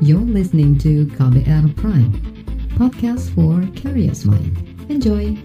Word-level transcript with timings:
You're 0.00 0.24
listening 0.24 0.80
to 0.80 1.04
KBR 1.12 1.76
Prime, 1.76 2.16
podcast 2.80 3.28
for 3.36 3.60
curious 3.76 4.24
mind. 4.24 4.56
Enjoy! 4.88 5.36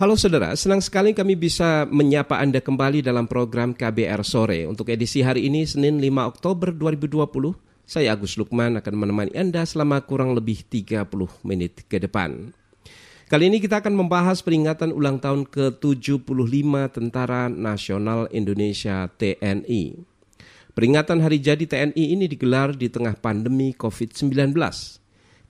Halo 0.00 0.16
saudara, 0.16 0.56
senang 0.56 0.80
sekali 0.80 1.12
kami 1.12 1.36
bisa 1.36 1.84
menyapa 1.84 2.40
Anda 2.40 2.64
kembali 2.64 3.04
dalam 3.04 3.28
program 3.28 3.76
KBR 3.76 4.24
Sore. 4.24 4.64
Untuk 4.64 4.88
edisi 4.88 5.20
hari 5.20 5.52
ini, 5.52 5.68
Senin 5.68 6.00
5 6.00 6.32
Oktober 6.32 6.72
2020, 6.72 7.28
saya 7.84 8.16
Agus 8.16 8.40
Lukman 8.40 8.80
akan 8.80 8.94
menemani 8.96 9.36
Anda 9.36 9.68
selama 9.68 10.00
kurang 10.08 10.32
lebih 10.32 10.64
30 10.64 11.04
menit 11.44 11.84
ke 11.92 12.00
depan. 12.00 12.56
Kali 13.28 13.52
ini 13.52 13.60
kita 13.60 13.84
akan 13.84 13.92
membahas 13.92 14.40
peringatan 14.40 14.88
ulang 14.88 15.20
tahun 15.20 15.44
ke-75 15.52 16.64
Tentara 16.88 17.52
Nasional 17.52 18.24
Indonesia 18.32 19.04
TNI. 19.04 20.00
Peringatan 20.72 21.20
hari 21.20 21.36
jadi 21.36 21.60
TNI 21.60 22.16
ini 22.16 22.24
digelar 22.24 22.72
di 22.72 22.88
tengah 22.88 23.12
pandemi 23.20 23.76
COVID-19 23.76 24.32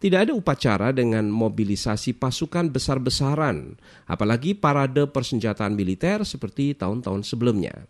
tidak 0.02 0.18
ada 0.26 0.32
upacara 0.34 0.90
dengan 0.90 1.30
mobilisasi 1.30 2.18
pasukan 2.18 2.66
besar-besaran, 2.66 3.78
apalagi 4.10 4.58
parade 4.58 5.06
persenjataan 5.06 5.78
militer 5.78 6.26
seperti 6.26 6.74
tahun-tahun 6.74 7.22
sebelumnya. 7.22 7.86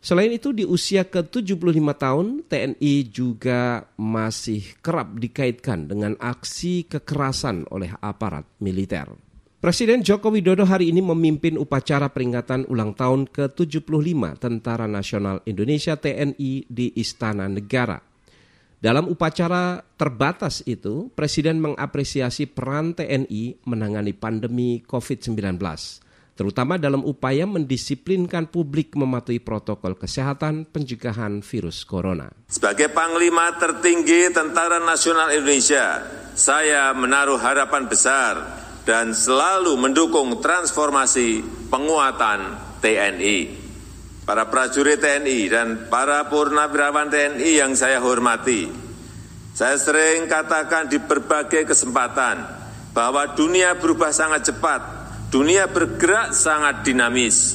Selain 0.00 0.32
itu 0.32 0.56
di 0.56 0.64
usia 0.64 1.04
ke-75 1.04 1.76
tahun, 2.00 2.26
TNI 2.48 2.94
juga 3.12 3.84
masih 4.00 4.64
kerap 4.80 5.20
dikaitkan 5.20 5.92
dengan 5.92 6.16
aksi 6.16 6.88
kekerasan 6.88 7.68
oleh 7.68 7.92
aparat 8.00 8.48
militer. 8.64 9.12
Presiden 9.60 10.00
Joko 10.00 10.32
Widodo 10.32 10.64
hari 10.64 10.88
ini 10.88 11.04
memimpin 11.04 11.60
upacara 11.60 12.08
peringatan 12.08 12.64
ulang 12.72 12.96
tahun 12.96 13.28
ke-75 13.28 14.40
Tentara 14.40 14.88
Nasional 14.88 15.44
Indonesia 15.44 16.00
TNI 16.00 16.64
di 16.64 16.96
Istana 16.96 17.44
Negara. 17.44 18.00
Dalam 18.80 19.04
upacara 19.12 19.84
terbatas 20.00 20.64
itu, 20.64 21.12
Presiden 21.12 21.60
mengapresiasi 21.60 22.48
peran 22.48 22.96
TNI 22.96 23.60
menangani 23.68 24.16
pandemi 24.16 24.80
COVID-19, 24.80 25.60
terutama 26.40 26.80
dalam 26.80 27.04
upaya 27.04 27.44
mendisiplinkan 27.44 28.48
publik 28.48 28.96
mematuhi 28.96 29.44
protokol 29.44 29.92
kesehatan 29.92 30.64
pencegahan 30.72 31.44
virus 31.44 31.84
corona. 31.84 32.32
Sebagai 32.48 32.88
Panglima 32.88 33.52
tertinggi 33.60 34.32
Tentara 34.32 34.80
Nasional 34.80 35.36
Indonesia, 35.36 36.00
saya 36.32 36.96
menaruh 36.96 37.36
harapan 37.36 37.84
besar 37.84 38.34
dan 38.88 39.12
selalu 39.12 39.76
mendukung 39.76 40.40
transformasi 40.40 41.44
penguatan 41.68 42.56
TNI 42.80 43.38
para 44.24 44.48
prajurit 44.48 44.96
TNI 44.96 45.38
dan 45.52 45.68
para 45.92 46.24
purnawirawan 46.32 47.12
TNI 47.12 47.50
yang 47.60 47.76
saya 47.76 48.00
hormati. 48.00 48.64
Saya 49.52 49.76
sering 49.76 50.24
katakan 50.24 50.88
di 50.88 50.96
berbagai 50.96 51.68
kesempatan 51.68 52.48
bahwa 52.96 53.36
dunia 53.36 53.76
berubah 53.76 54.08
sangat 54.08 54.48
cepat, 54.48 54.99
dunia 55.30 55.70
bergerak 55.70 56.34
sangat 56.34 56.82
dinamis. 56.82 57.54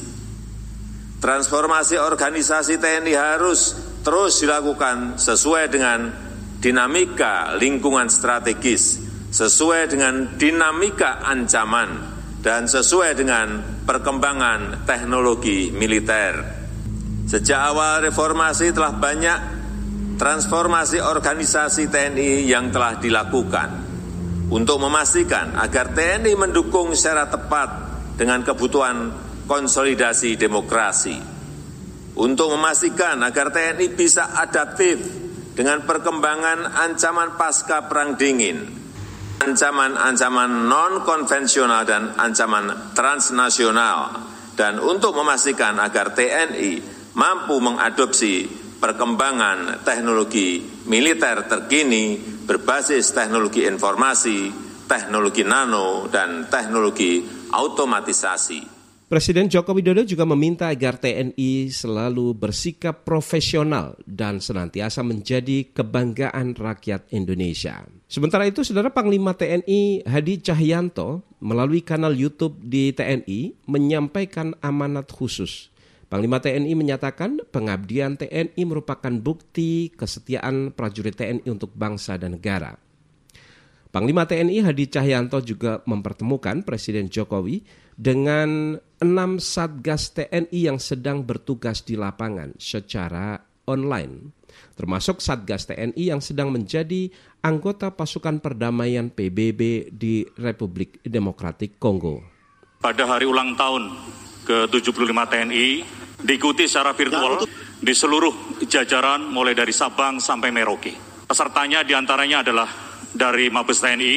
Transformasi 1.20 2.00
organisasi 2.00 2.80
TNI 2.80 3.14
harus 3.16 3.76
terus 4.00 4.40
dilakukan 4.40 5.20
sesuai 5.20 5.64
dengan 5.68 6.08
dinamika 6.60 7.56
lingkungan 7.60 8.08
strategis, 8.08 9.00
sesuai 9.32 9.92
dengan 9.92 10.36
dinamika 10.40 11.20
ancaman, 11.24 11.88
dan 12.40 12.64
sesuai 12.64 13.12
dengan 13.16 13.60
perkembangan 13.84 14.88
teknologi 14.88 15.72
militer. 15.72 16.64
Sejak 17.26 17.60
awal 17.74 18.06
reformasi 18.06 18.70
telah 18.70 18.94
banyak 18.96 19.38
transformasi 20.16 21.02
organisasi 21.02 21.90
TNI 21.90 22.46
yang 22.46 22.70
telah 22.70 22.96
dilakukan 23.02 23.85
untuk 24.46 24.78
memastikan 24.78 25.58
agar 25.58 25.90
TNI 25.90 26.32
mendukung 26.38 26.94
secara 26.94 27.26
tepat 27.26 27.68
dengan 28.14 28.46
kebutuhan 28.46 29.10
konsolidasi 29.46 30.38
demokrasi. 30.38 31.18
Untuk 32.16 32.48
memastikan 32.54 33.20
agar 33.26 33.52
TNI 33.52 33.86
bisa 33.92 34.32
adaptif 34.32 34.96
dengan 35.52 35.84
perkembangan 35.84 36.72
ancaman 36.72 37.36
pasca 37.36 37.84
perang 37.90 38.16
dingin, 38.16 38.56
ancaman-ancaman 39.42 40.64
non-konvensional 40.64 41.82
dan 41.84 42.16
ancaman 42.16 42.96
transnasional, 42.96 44.16
dan 44.56 44.80
untuk 44.80 45.12
memastikan 45.12 45.76
agar 45.76 46.16
TNI 46.16 46.80
mampu 47.12 47.60
mengadopsi 47.60 48.48
perkembangan 48.80 49.84
teknologi 49.84 50.60
militer 50.88 51.44
terkini 51.44 52.35
berbasis 52.46 53.10
teknologi 53.10 53.66
informasi, 53.66 54.54
teknologi 54.86 55.42
nano, 55.42 56.06
dan 56.06 56.46
teknologi 56.46 57.26
automatisasi. 57.50 58.78
Presiden 59.06 59.46
Joko 59.46 59.70
Widodo 59.70 60.02
juga 60.02 60.26
meminta 60.26 60.66
agar 60.66 60.98
TNI 60.98 61.70
selalu 61.70 62.34
bersikap 62.34 63.06
profesional 63.06 63.94
dan 64.02 64.42
senantiasa 64.42 65.06
menjadi 65.06 65.70
kebanggaan 65.70 66.58
rakyat 66.58 67.14
Indonesia. 67.14 67.86
Sementara 68.10 68.50
itu, 68.50 68.66
Saudara 68.66 68.90
Panglima 68.90 69.30
TNI 69.30 70.02
Hadi 70.10 70.42
Cahyanto 70.42 71.22
melalui 71.38 71.86
kanal 71.86 72.18
YouTube 72.18 72.58
di 72.58 72.90
TNI 72.90 73.54
menyampaikan 73.70 74.58
amanat 74.58 75.06
khusus 75.14 75.70
Panglima 76.06 76.38
TNI 76.38 76.70
menyatakan 76.78 77.42
pengabdian 77.50 78.14
TNI 78.14 78.62
merupakan 78.62 79.10
bukti 79.10 79.90
kesetiaan 79.90 80.70
prajurit 80.70 81.18
TNI 81.18 81.50
untuk 81.50 81.74
bangsa 81.74 82.14
dan 82.14 82.38
negara. 82.38 82.78
Panglima 83.90 84.22
TNI 84.22 84.62
Hadi 84.62 84.86
Cahyanto 84.86 85.42
juga 85.42 85.82
mempertemukan 85.82 86.62
Presiden 86.62 87.10
Jokowi 87.10 87.66
dengan 87.98 88.78
enam 89.02 89.42
satgas 89.42 90.14
TNI 90.14 90.60
yang 90.70 90.78
sedang 90.78 91.26
bertugas 91.26 91.82
di 91.82 91.98
lapangan 91.98 92.54
secara 92.54 93.42
online, 93.66 94.30
termasuk 94.78 95.18
satgas 95.18 95.66
TNI 95.66 96.14
yang 96.14 96.22
sedang 96.22 96.54
menjadi 96.54 97.10
anggota 97.42 97.90
pasukan 97.90 98.38
perdamaian 98.38 99.10
PBB 99.10 99.90
di 99.90 100.22
Republik 100.38 101.02
Demokratik 101.02 101.82
Kongo. 101.82 102.22
Pada 102.78 103.10
hari 103.10 103.26
ulang 103.26 103.58
tahun 103.58 103.90
ke-75 104.46 105.10
TNI 105.10 105.66
diikuti 106.22 106.64
secara 106.70 106.94
virtual 106.94 107.44
di 107.76 107.92
seluruh 107.92 108.62
jajaran 108.64 109.28
mulai 109.28 109.52
dari 109.52 109.74
Sabang 109.74 110.22
sampai 110.22 110.54
Merauke. 110.54 110.94
Pesertanya 111.26 111.82
di 111.82 111.92
antaranya 111.92 112.46
adalah 112.46 112.70
dari 113.10 113.50
Mabes 113.50 113.82
TNI, 113.82 114.14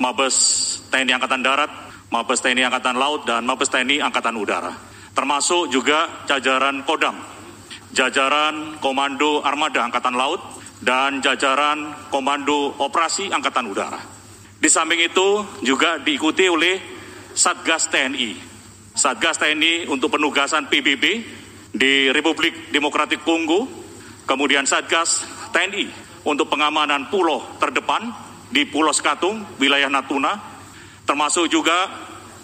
Mabes 0.00 0.36
TNI 0.88 1.12
Angkatan 1.14 1.44
Darat, 1.44 1.70
Mabes 2.08 2.40
TNI 2.40 2.64
Angkatan 2.66 2.96
Laut, 2.96 3.28
dan 3.28 3.44
Mabes 3.44 3.68
TNI 3.68 4.00
Angkatan 4.00 4.34
Udara. 4.40 4.72
Termasuk 5.12 5.68
juga 5.68 6.24
jajaran 6.24 6.86
Kodam, 6.88 7.20
jajaran 7.92 8.80
Komando 8.80 9.44
Armada 9.44 9.84
Angkatan 9.84 10.16
Laut, 10.16 10.40
dan 10.80 11.20
jajaran 11.20 12.08
Komando 12.08 12.72
Operasi 12.80 13.28
Angkatan 13.28 13.68
Udara. 13.68 14.00
Di 14.58 14.66
samping 14.66 15.04
itu 15.04 15.44
juga 15.62 16.00
diikuti 16.00 16.48
oleh 16.48 16.80
Satgas 17.36 17.92
TNI, 17.92 18.47
Satgas 18.98 19.38
TNI 19.38 19.86
untuk 19.86 20.10
penugasan 20.18 20.66
PBB 20.66 21.04
di 21.70 22.10
Republik 22.10 22.74
Demokratik 22.74 23.22
Kongo, 23.22 23.70
kemudian 24.26 24.66
Satgas 24.66 25.22
TNI 25.54 25.86
untuk 26.26 26.50
pengamanan 26.50 27.06
pulau 27.06 27.46
terdepan 27.62 28.10
di 28.50 28.66
Pulau 28.66 28.90
Skatung, 28.90 29.54
wilayah 29.62 29.86
Natuna, 29.86 30.34
termasuk 31.06 31.46
juga 31.46 31.86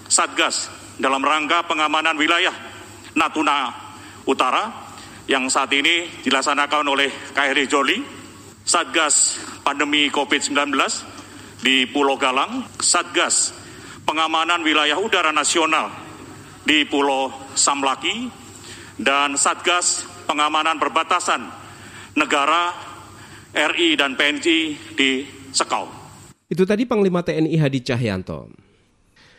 Satgas 0.06 0.70
dalam 0.94 1.26
rangka 1.26 1.66
pengamanan 1.66 2.14
wilayah 2.14 2.54
Natuna 3.18 3.74
Utara 4.22 4.94
yang 5.26 5.50
saat 5.50 5.74
ini 5.74 6.22
dilaksanakan 6.22 6.86
oleh 6.86 7.10
KRI 7.34 7.66
Joli, 7.66 7.98
Satgas 8.62 9.42
pandemi 9.66 10.06
COVID-19 10.06 10.54
di 11.66 11.90
Pulau 11.90 12.14
Galang, 12.14 12.62
Satgas 12.78 13.50
pengamanan 14.06 14.62
wilayah 14.62 15.02
udara 15.02 15.34
nasional 15.34 16.03
di 16.64 16.88
Pulau 16.88 17.28
Samlaki 17.52 18.32
dan 18.96 19.36
Satgas 19.36 20.08
Pengamanan 20.24 20.80
Perbatasan 20.80 21.44
Negara 22.16 22.72
RI 23.52 23.94
dan 24.00 24.16
PNJ 24.16 24.46
di 24.96 25.10
Sekau. 25.52 25.86
Itu 26.48 26.64
tadi 26.64 26.88
Panglima 26.88 27.22
TNI 27.22 27.54
Hadi 27.60 27.80
Cahyanto. 27.84 28.50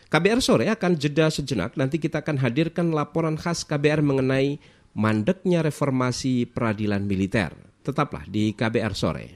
KBR 0.06 0.39
sore 0.39 0.66
akan 0.69 0.95
jeda 0.95 1.27
sejenak, 1.33 1.75
nanti 1.75 1.98
kita 1.98 2.22
akan 2.22 2.39
hadirkan 2.39 2.94
laporan 2.94 3.36
khas 3.36 3.66
KBR 3.66 4.06
mengenai 4.06 4.62
mandeknya 4.95 5.66
reformasi 5.66 6.48
peradilan 6.48 7.04
militer. 7.04 7.51
Tetaplah 7.83 8.24
di 8.30 8.54
KBR 8.54 8.94
sore. 8.95 9.28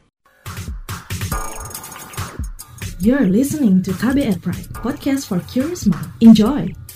You're 3.00 3.28
listening 3.32 3.80
to 3.88 3.96
KBR 3.96 4.44
Pride, 4.44 4.70
podcast 4.76 5.26
for 5.28 5.40
curious 5.48 5.88
mind. 5.88 6.12
Enjoy! 6.20 6.89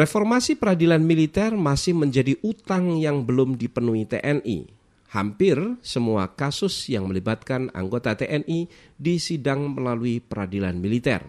Reformasi 0.00 0.56
peradilan 0.56 1.04
militer 1.04 1.52
masih 1.60 1.92
menjadi 1.92 2.32
utang 2.40 2.96
yang 2.96 3.20
belum 3.28 3.60
dipenuhi 3.60 4.08
TNI. 4.08 4.64
Hampir 5.12 5.60
semua 5.84 6.24
kasus 6.32 6.88
yang 6.88 7.04
melibatkan 7.04 7.68
anggota 7.76 8.16
TNI 8.16 8.64
disidang 8.96 9.76
melalui 9.76 10.24
peradilan 10.24 10.80
militer. 10.80 11.20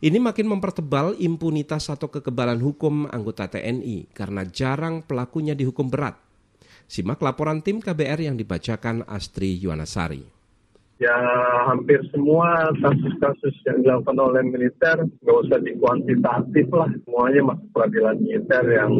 Ini 0.00 0.16
makin 0.24 0.48
mempertebal 0.48 1.20
impunitas 1.20 1.92
atau 1.92 2.08
kekebalan 2.08 2.64
hukum 2.64 3.04
anggota 3.12 3.44
TNI 3.44 4.08
karena 4.16 4.40
jarang 4.48 5.04
pelakunya 5.04 5.52
dihukum 5.52 5.92
berat. 5.92 6.16
Simak 6.88 7.20
laporan 7.20 7.60
tim 7.60 7.76
KBR 7.76 8.24
yang 8.24 8.40
dibacakan 8.40 9.04
Astri 9.04 9.60
Yuwanasari 9.60 10.37
ya 10.98 11.16
hampir 11.70 12.02
semua 12.10 12.74
kasus-kasus 12.82 13.54
yang 13.66 13.86
dilakukan 13.86 14.18
oleh 14.18 14.42
militer 14.46 15.06
nggak 15.22 15.38
usah 15.46 15.58
dikuantitatif 15.62 16.66
lah. 16.74 16.90
Semuanya 17.06 17.40
masuk 17.54 17.68
peradilan 17.74 18.16
militer 18.18 18.64
yang 18.66 18.92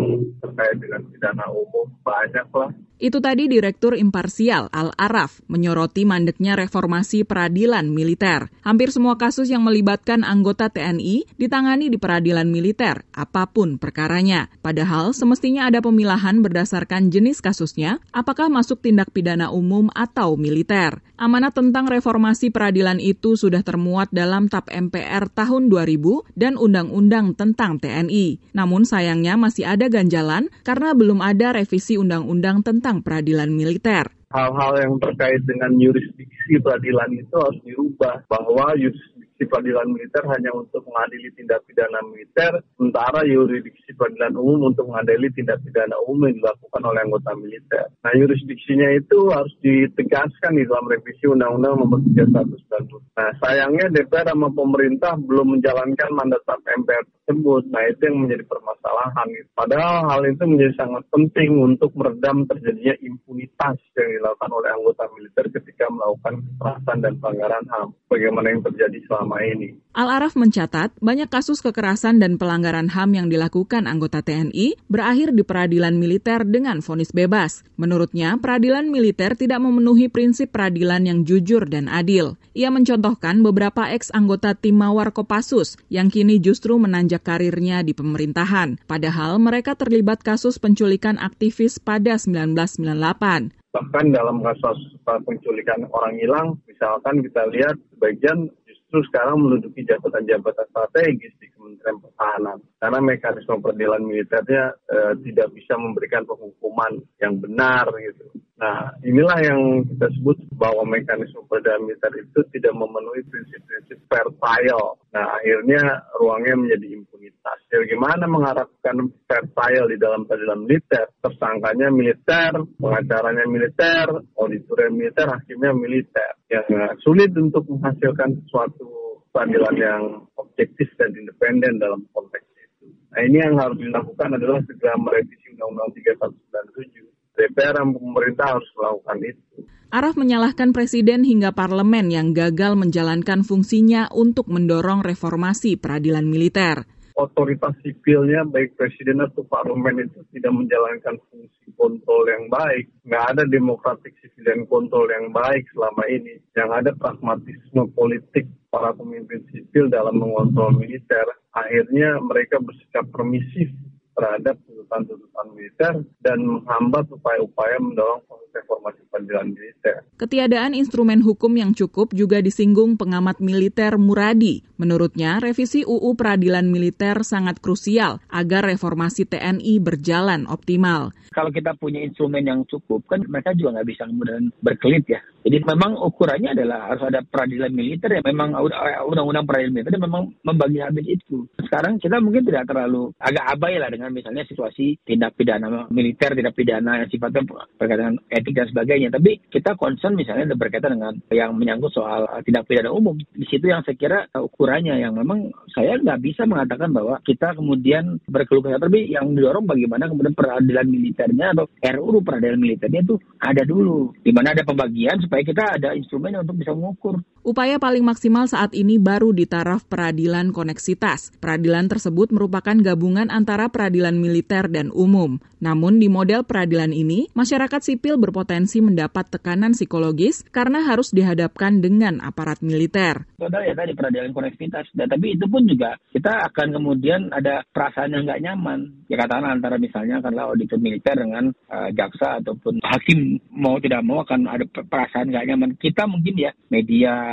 terkait 0.43 0.77
dengan 0.79 1.03
pidana 1.11 1.47
umum 1.51 1.87
banyak 2.07 2.49
lah 2.55 2.71
itu 2.99 3.23
tadi 3.23 3.47
Direktur 3.47 3.95
Imparsial 3.95 4.67
Al-Araf 4.75 5.43
menyoroti 5.47 6.03
mandeknya 6.03 6.59
reformasi 6.59 7.23
peradilan 7.23 7.87
militer. 7.91 8.51
Hampir 8.67 8.91
semua 8.91 9.15
kasus 9.15 9.47
yang 9.51 9.63
melibatkan 9.63 10.27
anggota 10.27 10.67
TNI 10.67 11.27
ditangani 11.39 11.89
di 11.89 11.99
peradilan 11.99 12.51
militer, 12.51 13.07
apa 13.15 13.47
pun 13.47 13.79
perkaranya. 13.79 14.51
Padahal 14.63 15.15
semestinya 15.15 15.71
ada 15.71 15.79
pemilahan 15.79 16.43
berdasarkan 16.43 17.15
jenis 17.15 17.39
kasusnya, 17.39 18.03
apakah 18.11 18.51
masuk 18.51 18.83
tindak 18.83 19.15
pidana 19.15 19.55
umum 19.55 19.87
atau 19.95 20.35
militer. 20.35 20.99
Amanat 21.19 21.59
tentang 21.59 21.91
reformasi 21.91 22.55
peradilan 22.55 23.03
itu 23.03 23.35
sudah 23.35 23.67
termuat 23.67 24.11
dalam 24.15 24.47
TAP 24.47 24.71
MPR 24.71 25.27
tahun 25.35 25.67
2000 25.67 26.39
dan 26.39 26.55
Undang-Undang 26.55 27.35
tentang 27.35 27.83
TNI. 27.83 28.39
Namun 28.55 28.87
sayangnya 28.87 29.35
masih 29.35 29.67
ada 29.67 29.91
ganjalan 29.91 30.47
karena 30.63 30.95
belum 30.95 31.19
ada 31.19 31.59
revisi 31.59 31.99
Undang-Undang 31.99 32.63
tentang 32.63 32.88
tentang 32.89 33.05
peradilan 33.05 33.53
militer. 33.53 34.09
Hal-hal 34.33 34.73
yang 34.81 34.97
terkait 34.97 35.45
dengan 35.45 35.77
yurisdiksi 35.77 36.57
peradilan 36.57 37.13
itu 37.21 37.37
harus 37.37 37.61
dirubah 37.61 38.25
bahwa 38.33 38.73
yurisdiksi 38.81 39.45
peradilan 39.45 39.93
militer 39.93 40.25
hanya 40.25 40.57
untuk 40.57 40.81
mengadili 40.89 41.29
tindak 41.37 41.61
pidana 41.69 42.01
militer, 42.09 42.65
sementara 42.81 43.29
yurisdiksi 43.29 43.93
peradilan 43.93 44.41
umum 44.41 44.73
untuk 44.73 44.89
mengadili 44.89 45.29
tindak 45.37 45.61
pidana 45.61 46.01
umum 46.09 46.33
yang 46.33 46.41
dilakukan 46.41 46.83
oleh 46.89 47.01
anggota 47.05 47.31
militer. 47.37 47.85
Nah, 48.01 48.13
yurisdiksinya 48.17 48.89
itu 48.97 49.19
harus 49.37 49.53
ditegaskan 49.61 50.57
di 50.57 50.65
dalam 50.65 50.89
revisi 50.89 51.29
Undang-Undang 51.29 51.73
Nomor 51.77 52.01
31 52.09 53.05
Nah, 53.21 53.31
sayangnya 53.45 53.93
DPR 53.93 54.33
sama 54.33 54.49
pemerintah 54.49 55.13
belum 55.21 55.61
menjalankan 55.61 56.09
mandat 56.17 56.41
MPR 56.49 57.05
tersebut. 57.29 57.69
Nah, 57.69 57.85
itu 57.93 58.01
yang 58.09 58.25
menjadi 58.25 58.45
permasalahan. 58.49 59.29
Padahal 59.53 59.97
hal 60.09 60.23
itu 60.25 60.45
menjadi 60.49 60.73
sangat 60.81 61.05
penting 61.13 61.61
untuk 61.61 61.93
meredam 61.93 62.49
terjadinya 62.49 62.97
impunitas 63.05 63.77
yang 64.01 64.09
dilakukan 64.17 64.51
oleh 64.57 64.71
anggota 64.73 65.05
militer 65.13 65.45
ketika 65.61 65.85
melakukan 65.93 66.41
kekerasan 66.41 66.99
dan 67.05 67.13
pelanggaran 67.21 67.65
HAM. 67.69 67.89
Bagaimana 68.09 68.47
yang 68.49 68.63
terjadi 68.65 68.99
selama 69.05 69.37
ini. 69.45 69.69
Al-Araf 69.93 70.39
mencatat 70.39 70.97
banyak 71.05 71.29
kasus 71.29 71.61
kekerasan 71.61 72.17
dan 72.23 72.41
pelanggaran 72.41 72.89
HAM 72.89 73.13
yang 73.13 73.29
dilakukan 73.29 73.85
anggota 73.85 74.25
TNI 74.25 74.81
berakhir 74.89 75.37
di 75.37 75.45
peradilan 75.45 76.01
militer 76.01 76.49
dengan 76.49 76.81
vonis 76.81 77.13
bebas. 77.13 77.67
Menurutnya, 77.77 78.41
peradilan 78.41 78.89
militer 78.89 79.37
tidak 79.37 79.61
memenuhi 79.61 80.09
prinsip 80.09 80.55
peradilan 80.55 81.05
yang 81.05 81.19
jujur 81.29 81.69
dan 81.69 81.91
adil. 81.93 82.41
Ia 82.57 82.73
mencontohkan 82.73 83.43
beberapa 83.45 83.91
ex-anggota 83.91 84.57
tim 84.57 84.81
Mawar 84.81 85.11
Kopassus 85.11 85.75
yang 85.93 86.09
kini 86.09 86.39
justru 86.39 86.79
menanjak 86.79 87.18
karirnya 87.21 87.85
di 87.85 87.93
pemerintahan. 87.93 88.83
Padahal 88.89 89.37
mereka 89.43 89.75
terlibat 89.77 90.25
kasus 90.25 90.57
penculikan 90.57 91.21
aktivis 91.21 91.79
pada 91.79 92.17
1998 92.17 93.59
bahkan 93.69 94.11
dalam 94.11 94.41
kasus 94.41 94.97
penculikan 95.05 95.85
orang 95.93 96.17
hilang, 96.17 96.57
misalkan 96.65 97.21
kita 97.21 97.47
lihat 97.53 97.77
sebagian 97.95 98.49
justru 98.65 98.99
sekarang 99.13 99.45
menduduki 99.45 99.85
jabatan-jabatan 99.85 100.67
strategis 100.73 101.37
di 101.37 101.47
Kementerian 101.53 102.01
Pertahanan 102.01 102.59
karena 102.81 102.99
mekanisme 103.05 103.61
peradilan 103.61 104.01
militernya 104.01 104.65
eh, 104.89 105.13
tidak 105.29 105.53
bisa 105.53 105.77
memberikan 105.77 106.25
penghukuman 106.25 106.97
yang 107.21 107.37
benar 107.37 107.85
gitu. 108.01 108.33
Nah, 108.59 108.91
inilah 109.07 109.39
yang 109.39 109.87
kita 109.87 110.11
sebut 110.19 110.35
bahwa 110.59 110.83
mekanisme 110.83 111.47
peradilan 111.47 111.79
militer 111.87 112.11
itu 112.19 112.43
tidak 112.51 112.75
memenuhi 112.75 113.23
prinsip-prinsip 113.31 114.03
fair 114.11 114.27
trial. 114.43 114.99
Nah, 115.15 115.39
akhirnya 115.39 116.03
ruangnya 116.19 116.59
menjadi 116.59 116.99
impunitas. 116.99 117.59
Jadi 117.71 117.95
gimana 117.95 118.27
mengharapkan 118.27 118.99
fair 119.31 119.47
trial 119.55 119.87
di 119.87 119.95
dalam 120.03 120.27
peradilan 120.27 120.67
militer? 120.67 121.07
Tersangkanya 121.23 121.87
militer, 121.95 122.53
pengacaranya 122.83 123.47
militer, 123.47 124.07
auditornya 124.35 124.91
militer, 124.91 125.27
hakimnya 125.31 125.71
militer. 125.79 126.31
Yang 126.51 126.99
sulit 127.07 127.31
untuk 127.39 127.63
menghasilkan 127.71 128.43
suatu 128.51 129.23
peradilan 129.31 129.75
yang 129.79 130.03
objektif 130.35 130.91
dan 130.99 131.15
independen 131.15 131.79
dalam 131.79 132.03
konteks 132.11 132.43
itu. 132.59 132.91
Nah 133.15 133.23
ini 133.23 133.39
yang 133.39 133.55
harus 133.55 133.79
dilakukan 133.79 134.35
adalah 134.35 134.59
segera 134.67 134.99
merevisi 134.99 135.55
Undang-Undang 135.55 135.95
3197. 135.95 137.08
DPR 137.39 137.79
dan 137.79 137.95
pemerintah 137.95 138.59
harus 138.59 138.67
melakukan 138.75 139.19
itu. 139.23 139.47
Araf 139.89 140.21
menyalahkan 140.21 140.77
presiden 140.77 141.25
hingga 141.25 141.55
parlemen 141.57 142.13
yang 142.13 142.37
gagal 142.37 142.77
menjalankan 142.77 143.41
fungsinya 143.47 144.13
untuk 144.13 144.51
mendorong 144.53 145.01
reformasi 145.01 145.81
peradilan 145.81 146.29
militer 146.29 146.85
otoritas 147.19 147.75
sipilnya 147.83 148.47
baik 148.47 148.79
presiden 148.79 149.19
atau 149.19 149.43
parlemen 149.43 150.07
itu 150.07 150.23
tidak 150.31 150.55
menjalankan 150.55 151.19
fungsi 151.29 151.67
kontrol 151.75 152.23
yang 152.31 152.47
baik. 152.47 152.87
Nggak 153.03 153.25
ada 153.35 153.43
demokratik 153.51 154.15
dan 154.47 154.63
kontrol 154.71 155.11
yang 155.11 155.35
baik 155.35 155.67
selama 155.75 156.07
ini. 156.07 156.39
Yang 156.55 156.71
ada 156.71 156.91
pragmatisme 156.95 157.91
politik 157.93 158.47
para 158.71 158.95
pemimpin 158.95 159.43
sipil 159.51 159.91
dalam 159.91 160.23
mengontrol 160.23 160.79
militer. 160.79 161.27
Akhirnya 161.51 162.23
mereka 162.23 162.63
bersikap 162.63 163.11
permisif 163.11 163.75
terhadap 164.19 164.59
tuntutan-tuntutan 164.67 165.47
militer 165.55 165.95
dan 166.27 166.39
menghambat 166.43 167.07
upaya-upaya 167.15 167.79
mendorong 167.79 168.27
reformasi 168.51 169.01
peradilan 169.07 169.55
militer. 169.55 170.03
Ketiadaan 170.19 170.75
instrumen 170.75 171.23
hukum 171.23 171.55
yang 171.55 171.71
cukup 171.71 172.11
juga 172.11 172.43
disinggung 172.43 172.99
pengamat 172.99 173.39
militer 173.39 173.95
Muradi. 173.95 174.67
Menurutnya, 174.79 175.39
revisi 175.39 175.83
UU 175.83 176.15
Peradilan 176.15 176.71
Militer 176.71 177.27
sangat 177.27 177.59
krusial 177.59 178.23
agar 178.31 178.67
reformasi 178.67 179.27
TNI 179.27 179.79
berjalan 179.83 180.47
optimal. 180.47 181.11
Kalau 181.35 181.51
kita 181.55 181.75
punya 181.79 182.03
instrumen 182.03 182.47
yang 182.47 182.63
cukup, 182.67 183.07
kan 183.07 183.23
mereka 183.27 183.55
juga 183.55 183.79
nggak 183.79 183.89
bisa 183.91 184.03
kemudian 184.07 184.51
berkelit 184.63 185.07
ya. 185.07 185.23
Jadi 185.47 185.65
memang 185.67 185.95
ukurannya 185.99 186.51
adalah 186.51 186.91
harus 186.91 187.05
ada 187.09 187.23
peradilan 187.23 187.71
militer 187.71 188.11
ya 188.11 188.23
memang 188.27 188.59
undang-undang 189.07 189.47
peradilan 189.47 189.75
militer 189.75 189.99
memang 189.99 190.35
membagi 190.43 190.79
habis 190.83 191.07
itu. 191.07 191.47
Sekarang 191.63 191.99
kita 192.03 192.19
mungkin 192.19 192.43
tidak 192.43 192.67
terlalu 192.67 193.15
agak 193.23 193.45
abai 193.55 193.79
lah 193.79 193.91
dengan 193.91 194.08
misalnya 194.11 194.45
situasi 194.49 195.01
tindak 195.05 195.35
pidana 195.39 195.87
militer, 195.89 196.35
tindak 196.35 196.57
pidana 196.57 197.05
yang 197.05 197.09
sifatnya 197.09 197.43
berkaitan 197.77 198.17
dengan 198.17 198.17
etik 198.33 198.55
dan 198.57 198.67
sebagainya. 198.69 199.09
Tapi 199.13 199.31
kita 199.49 199.75
concern 199.79 200.19
misalnya 200.19 200.55
berkaitan 200.57 200.99
dengan 200.99 201.15
yang 201.33 201.55
menyangkut 201.57 201.93
soal 201.93 202.29
tindak 202.43 202.67
pidana 202.69 202.93
umum. 202.93 203.17
Di 203.19 203.47
situ 203.49 203.69
yang 203.71 203.85
saya 203.85 203.97
kira 203.97 204.19
ukurannya 204.35 204.99
yang 204.99 205.17
memang 205.17 205.53
saya 205.73 205.97
nggak 206.01 206.21
bisa 206.23 206.49
mengatakan 206.49 206.91
bahwa 206.93 207.21
kita 207.23 207.55
kemudian 207.55 208.19
berkeluh 208.27 208.65
kesah. 208.65 208.81
Tapi 208.83 209.13
yang 209.13 209.33
didorong 209.33 209.65
bagaimana 209.69 210.09
kemudian 210.11 210.35
peradilan 210.35 210.87
militernya 210.89 211.47
atau 211.57 211.65
RUU 211.79 212.21
peradilan 212.25 212.59
militernya 212.59 213.01
itu 213.05 213.17
ada 213.39 213.63
dulu. 213.63 214.13
Di 214.21 214.33
mana 214.35 214.53
ada 214.53 214.65
pembagian 214.67 215.21
supaya 215.23 215.43
kita 215.45 215.65
ada 215.79 215.95
instrumen 215.95 216.41
untuk 216.41 216.59
bisa 216.59 216.73
mengukur. 216.75 217.21
Upaya 217.47 217.79
paling 217.79 218.03
maksimal 218.03 218.51
saat 218.51 218.75
ini 218.75 218.99
baru 218.99 219.31
di 219.31 219.47
taraf 219.47 219.87
peradilan 219.87 220.51
koneksitas. 220.51 221.33
Peradilan 221.39 221.87
tersebut 221.87 222.35
merupakan 222.35 222.75
gabungan 222.75 223.31
antara 223.31 223.71
peradilan 223.71 224.19
militer 224.19 224.67
dan 224.67 224.91
umum. 224.91 225.39
Namun 225.59 225.99
di 225.99 226.07
model 226.07 226.47
peradilan 226.47 226.95
ini, 226.95 227.31
masyarakat 227.35 227.83
sipil 227.83 228.19
berpotensi 228.19 228.79
mendapat 228.79 229.31
tekanan 229.31 229.75
psikologis 229.75 230.47
karena 230.55 230.87
harus 230.87 231.11
dihadapkan 231.11 231.83
dengan 231.83 232.23
aparat 232.23 232.63
militer. 232.63 233.27
Ada 233.39 233.67
ya 233.67 233.75
tadi 233.75 233.93
peradilan 233.95 234.31
koneksitas, 234.35 234.91
tapi 234.95 235.35
itu 235.35 235.47
pun 235.51 235.67
juga 235.67 235.99
kita 236.15 236.47
akan 236.51 236.79
kemudian 236.79 237.31
ada 237.35 237.67
perasaan 237.71 238.15
yang 238.15 238.27
nggak 238.27 238.43
nyaman. 238.43 238.81
Ya 239.11 239.17
katakan 239.19 239.51
antara 239.51 239.81
misalnya 239.81 240.23
karena 240.23 240.47
auditor 240.47 240.79
militer 240.79 241.15
dengan 241.19 241.51
uh, 241.71 241.91
jaksa 241.91 242.39
ataupun 242.43 242.79
hakim 242.85 243.41
mau 243.51 243.83
tidak 243.83 244.03
mau 244.07 244.23
akan 244.23 244.47
ada 244.47 244.65
perasaan 244.69 245.33
nggak 245.33 245.47
nyaman. 245.49 245.71
Kita 245.81 246.07
mungkin 246.07 246.35
ya 246.39 246.51
media 246.71 247.28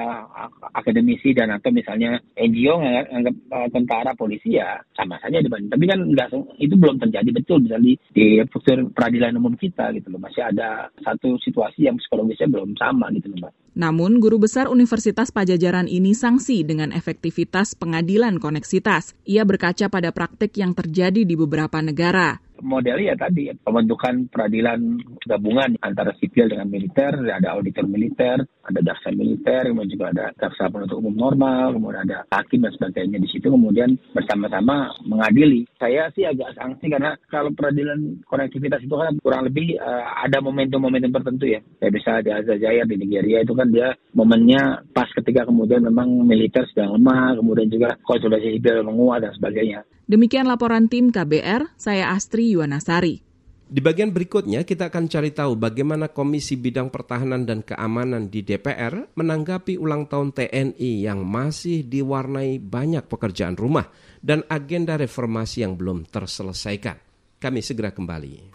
akademisi 0.74 1.32
dan 1.32 1.54
atau 1.56 1.72
misalnya 1.72 2.20
NGO 2.36 2.82
nganggap 2.82 3.36
uh, 3.52 3.70
tentara 3.72 4.12
polisi 4.14 4.58
ya 4.58 4.80
sama 4.94 5.20
saja 5.20 5.42
dibanding. 5.42 5.72
Tapi 5.72 5.86
kan 5.88 6.00
enggak 6.02 6.28
itu 6.60 6.76
belum 6.76 6.98
terjadi 7.02 7.30
betul 7.32 7.64
misalnya 7.64 7.86
di, 7.86 7.94
di 8.12 8.26
struktur 8.48 8.90
peradilan 8.92 9.38
umum 9.38 9.56
kita 9.56 9.92
gitu 9.96 10.12
loh. 10.12 10.22
Masih 10.22 10.44
ada 10.46 10.90
satu 11.02 11.38
situasi 11.42 11.88
yang 11.88 11.98
psikologisnya 12.00 12.52
belum 12.52 12.76
sama 12.78 13.12
gitu 13.16 13.32
loh, 13.34 13.48
Mbak. 13.48 13.54
Namun, 13.76 14.24
guru 14.24 14.40
besar 14.40 14.72
Universitas 14.72 15.36
Pajajaran 15.36 15.92
ini 15.92 16.16
sanksi 16.16 16.64
dengan 16.64 16.96
efektivitas 16.96 17.76
pengadilan 17.76 18.40
koneksitas. 18.40 19.20
Ia 19.28 19.44
berkaca 19.44 19.92
pada 19.92 20.16
praktik 20.16 20.56
yang 20.56 20.72
terjadi 20.72 21.28
di 21.28 21.36
beberapa 21.36 21.84
negara 21.84 22.40
modelnya 22.66 23.14
ya 23.14 23.16
tadi 23.16 23.54
pembentukan 23.62 24.28
peradilan 24.34 24.98
gabungan 25.30 25.78
antara 25.86 26.12
sipil 26.18 26.50
dengan 26.50 26.66
militer, 26.66 27.14
ada 27.30 27.54
auditor 27.54 27.86
militer, 27.86 28.42
ada 28.66 28.80
jaksa 28.82 29.14
militer, 29.14 29.70
kemudian 29.70 29.94
juga 29.94 30.06
ada 30.10 30.26
jaksa 30.42 30.74
penuntut 30.74 30.98
umum 30.98 31.14
normal, 31.14 31.78
kemudian 31.78 32.04
ada 32.10 32.26
hakim 32.34 32.66
dan 32.66 32.74
sebagainya 32.74 33.22
di 33.22 33.30
situ 33.30 33.48
kemudian 33.54 33.94
bersama-sama 34.12 34.90
mengadili. 35.06 35.70
Saya 35.78 36.10
sih 36.18 36.26
agak 36.26 36.58
sanksi 36.58 36.90
karena 36.90 37.14
kalau 37.30 37.54
peradilan 37.54 38.26
konektivitas 38.26 38.82
itu 38.82 38.96
kan 38.98 39.14
kurang 39.22 39.46
lebih 39.46 39.78
uh, 39.78 40.26
ada 40.26 40.42
momentum-momentum 40.42 41.14
tertentu 41.22 41.46
ya. 41.46 41.62
Saya 41.78 41.92
bisa 41.94 42.12
di 42.26 42.30
Aljazair 42.34 42.90
di 42.90 42.98
Nigeria 42.98 43.46
itu 43.46 43.54
kan 43.54 43.70
dia 43.70 43.94
momennya 44.18 44.82
pas 44.90 45.08
ketika 45.14 45.46
kemudian 45.46 45.86
memang 45.86 46.10
militer 46.26 46.66
sedang 46.74 46.98
lemah, 46.98 47.38
kemudian 47.38 47.70
juga 47.70 47.94
konsolidasi 48.02 48.58
sipil 48.58 48.82
menguat 48.82 49.22
dan 49.22 49.34
sebagainya. 49.38 49.86
Demikian 50.06 50.46
laporan 50.46 50.86
tim 50.86 51.10
KBR, 51.10 51.74
saya 51.82 52.14
Astri 52.14 52.54
Yuwanasari. 52.56 53.26
Di 53.66 53.82
bagian 53.82 54.14
berikutnya 54.14 54.62
kita 54.62 54.94
akan 54.94 55.10
cari 55.10 55.34
tahu 55.34 55.58
bagaimana 55.58 56.14
Komisi 56.14 56.54
Bidang 56.54 56.94
Pertahanan 56.94 57.50
dan 57.50 57.66
Keamanan 57.66 58.30
di 58.30 58.46
DPR 58.46 59.10
menanggapi 59.18 59.82
ulang 59.82 60.06
tahun 60.06 60.38
TNI 60.38 61.10
yang 61.10 61.26
masih 61.26 61.82
diwarnai 61.82 62.62
banyak 62.62 63.10
pekerjaan 63.10 63.58
rumah 63.58 63.90
dan 64.22 64.46
agenda 64.54 65.02
reformasi 65.02 65.66
yang 65.66 65.74
belum 65.74 66.06
terselesaikan. 66.06 67.02
Kami 67.42 67.60
segera 67.66 67.90
kembali. 67.90 68.54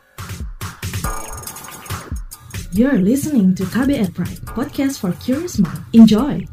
You're 2.71 3.03
listening 3.03 3.59
to 3.59 3.67
KBR 3.67 4.15
Pride, 4.15 4.47
podcast 4.47 5.03
for 5.03 5.11
curious 5.19 5.59
mind. 5.59 5.83
Enjoy! 5.91 6.47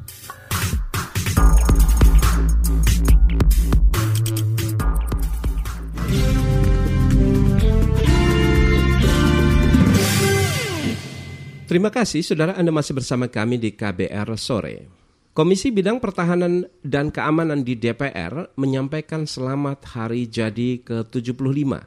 Terima 11.68 11.92
kasih 11.92 12.24
saudara 12.24 12.56
Anda 12.56 12.72
masih 12.72 12.96
bersama 12.96 13.28
kami 13.28 13.60
di 13.60 13.76
KBR 13.76 14.40
Sore. 14.40 14.88
Komisi 15.36 15.68
Bidang 15.68 16.00
Pertahanan 16.00 16.64
dan 16.80 17.12
Keamanan 17.12 17.68
di 17.68 17.76
DPR 17.76 18.56
menyampaikan 18.56 19.28
selamat 19.28 19.84
hari 19.92 20.32
jadi 20.32 20.80
ke-75 20.80 21.84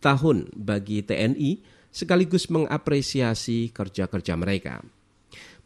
tahun 0.00 0.48
bagi 0.56 1.04
TNI 1.04 1.60
sekaligus 1.92 2.48
mengapresiasi 2.48 3.68
kerja-kerja 3.76 4.40
mereka. 4.40 4.80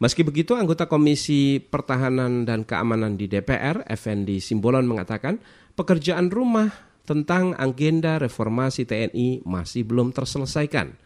Meski 0.03 0.27
begitu, 0.27 0.59
anggota 0.59 0.91
Komisi 0.91 1.63
Pertahanan 1.63 2.43
dan 2.43 2.67
Keamanan 2.67 3.15
di 3.15 3.31
DPR, 3.31 3.87
Effendi 3.87 4.43
Simbolon 4.43 4.91
mengatakan 4.91 5.39
pekerjaan 5.79 6.27
rumah 6.27 6.75
tentang 7.07 7.55
agenda 7.55 8.19
reformasi 8.19 8.83
TNI 8.83 9.47
masih 9.47 9.87
belum 9.87 10.11
terselesaikan– 10.11 10.99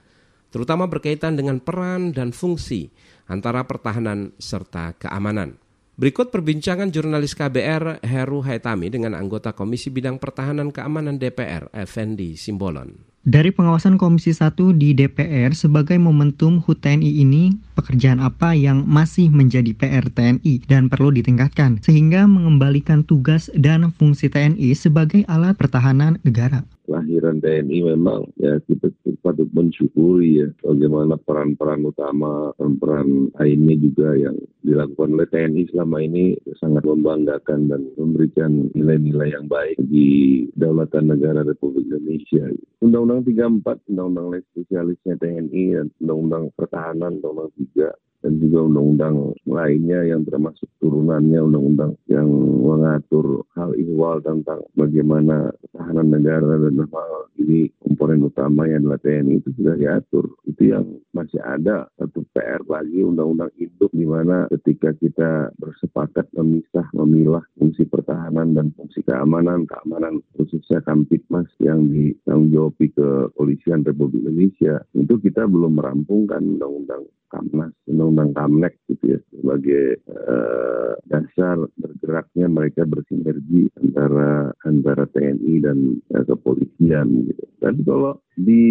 terutama 0.48 0.88
berkaitan 0.88 1.36
dengan 1.36 1.60
peran 1.60 2.12
dan 2.12 2.32
fungsi 2.32 2.90
antara 3.28 3.64
pertahanan 3.68 4.32
serta 4.40 4.96
keamanan. 4.96 5.60
Berikut 5.98 6.30
perbincangan 6.30 6.94
jurnalis 6.94 7.34
KBR 7.34 8.06
Heru 8.06 8.38
Haitami 8.46 8.86
dengan 8.86 9.18
anggota 9.18 9.50
Komisi 9.50 9.90
Bidang 9.90 10.22
Pertahanan 10.22 10.70
Keamanan 10.70 11.18
DPR, 11.18 11.74
Effendi 11.74 12.38
Simbolon. 12.38 12.94
Dari 13.26 13.50
pengawasan 13.50 13.98
Komisi 13.98 14.30
1 14.30 14.78
di 14.78 14.94
DPR 14.94 15.58
sebagai 15.58 15.98
momentum 15.98 16.62
HUT 16.62 16.86
TNI 16.86 17.18
ini, 17.18 17.50
pekerjaan 17.74 18.22
apa 18.22 18.54
yang 18.54 18.86
masih 18.86 19.26
menjadi 19.34 19.74
PR 19.74 20.06
TNI 20.06 20.70
dan 20.70 20.86
perlu 20.86 21.10
ditingkatkan 21.10 21.82
sehingga 21.82 22.30
mengembalikan 22.30 23.02
tugas 23.02 23.50
dan 23.58 23.90
fungsi 23.90 24.30
TNI 24.30 24.70
sebagai 24.78 25.26
alat 25.26 25.58
pertahanan 25.58 26.22
negara? 26.22 26.62
Kelahiran 26.88 27.44
TNI 27.44 27.92
memang 27.92 28.32
ya 28.40 28.56
kita 28.64 28.88
patut 29.20 29.44
mensyukuri 29.52 30.40
ya 30.40 30.48
bagaimana 30.64 31.20
peran-peran 31.20 31.84
utama 31.84 32.56
peran-peran 32.56 33.28
lainnya 33.36 33.76
juga 33.76 34.16
yang 34.16 34.40
dilakukan 34.64 35.20
oleh 35.20 35.28
TNI 35.28 35.62
selama 35.68 36.00
ini 36.00 36.32
sangat 36.56 36.88
membanggakan 36.88 37.68
dan 37.68 37.84
memberikan 38.00 38.72
nilai-nilai 38.72 39.36
yang 39.36 39.44
baik 39.44 39.76
di 39.92 40.48
Daulatan 40.56 41.12
Negara 41.12 41.44
Republik 41.44 41.84
Indonesia. 41.92 42.48
Undang-Undang 42.80 43.28
34, 43.62 43.92
Undang-Undang 43.92 44.44
spesialisnya 44.52 45.14
TNI 45.20 45.64
dan 45.76 45.86
Undang-Undang 46.00 46.44
Pertahanan, 46.56 47.20
Undang-Undang 47.20 47.52
3 47.76 48.07
dan 48.22 48.42
juga 48.42 48.66
undang-undang 48.66 49.34
lainnya 49.46 50.02
yang 50.02 50.26
termasuk 50.26 50.66
turunannya 50.82 51.38
undang-undang 51.38 51.92
yang 52.10 52.26
mengatur 52.62 53.46
hal 53.54 53.70
ihwal 53.78 54.18
tentang 54.22 54.62
bagaimana 54.74 55.54
pertahanan 55.62 56.08
negara 56.10 56.58
dan 56.58 56.82
hal 56.90 57.28
ini 57.38 57.70
komponen 57.80 58.26
utama 58.26 58.66
yang 58.66 58.84
adalah 58.84 59.00
TNI 59.00 59.40
itu 59.40 59.50
sudah 59.56 59.74
diatur. 59.78 60.26
Itu 60.44 60.62
yang 60.74 60.84
masih 61.14 61.40
ada 61.40 61.88
satu 61.96 62.26
PR 62.34 62.60
lagi 62.66 63.00
undang-undang 63.02 63.50
induk 63.56 63.90
di 63.94 64.04
mana 64.04 64.50
ketika 64.58 64.92
kita 64.98 65.54
bersepakat 65.56 66.28
memisah, 66.34 66.86
memilah 66.94 67.42
fungsi 67.56 67.88
pertahanan 67.88 68.52
dan 68.54 68.74
fungsi 68.74 69.00
keamanan, 69.06 69.64
keamanan 69.64 70.20
khususnya 70.36 70.82
Kamtipmas 70.84 71.48
yang 71.62 71.88
ditanggung 71.88 72.50
jawab 72.52 72.74
ke 72.78 73.08
Polisian 73.34 73.82
Republik 73.86 74.26
Indonesia, 74.26 74.82
itu 74.94 75.14
kita 75.18 75.46
belum 75.46 75.78
merampungkan 75.78 76.42
undang-undang 76.42 77.06
Kamnas, 77.28 77.72
Undang-Undang 77.88 78.32
Kamnek 78.34 78.74
gitu 78.88 79.16
ya 79.16 79.20
sebagai 79.32 80.00
uh, 80.08 80.92
dasar 81.08 81.56
bergeraknya 81.78 82.46
mereka 82.48 82.82
bersinergi 82.88 83.68
antara 83.78 84.52
antara 84.64 85.04
TNI 85.12 85.54
dan 85.62 85.78
uh, 86.12 86.24
kepolisian 86.24 87.28
gitu. 87.28 87.44
Tapi 87.60 87.80
kalau 87.84 88.18
di 88.38 88.64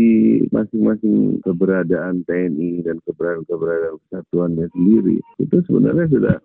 masing-masing 0.50 1.44
keberadaan 1.44 2.24
TNI 2.24 2.88
dan 2.88 3.04
keberadaan-keberadaan 3.04 4.00
kesatuannya 4.08 4.72
sendiri 4.72 5.20
itu 5.44 5.58
sebenarnya 5.68 6.08
sudah 6.08 6.36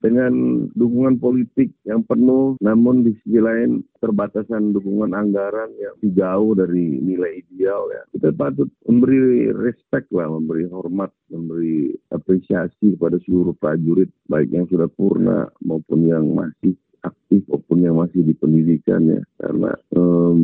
dengan 0.00 0.64
dukungan 0.72 1.20
politik 1.20 1.76
yang 1.84 2.00
penuh 2.08 2.56
namun 2.64 3.04
di 3.04 3.12
sisi 3.20 3.36
lain 3.36 3.84
terbatasan 4.00 4.72
dukungan 4.72 5.12
anggaran 5.12 5.68
yang 5.76 5.94
jauh 6.16 6.56
dari 6.56 6.98
nilai 7.04 7.44
ideal 7.44 7.84
ya. 7.92 8.02
Kita 8.16 8.32
patut 8.32 8.72
memberi 8.88 9.52
respect 9.52 10.08
lah 10.16 10.32
memberi 10.32 10.64
hormat 10.72 11.12
memberi 11.28 11.92
apresiasi 12.10 12.96
kepada 12.96 13.20
seluruh 13.28 13.52
prajurit 13.60 14.08
baik 14.26 14.48
yang 14.50 14.66
sudah 14.72 14.88
purna 14.88 15.52
maupun 15.60 16.08
yang 16.08 16.32
masih 16.32 16.74
aktif 17.00 17.44
maupun 17.48 17.80
yang 17.80 17.96
masih 17.96 18.20
di 18.24 18.36
pendidikan 18.36 19.00
ya 19.08 19.22
karena 19.40 19.72
um, 19.96 20.36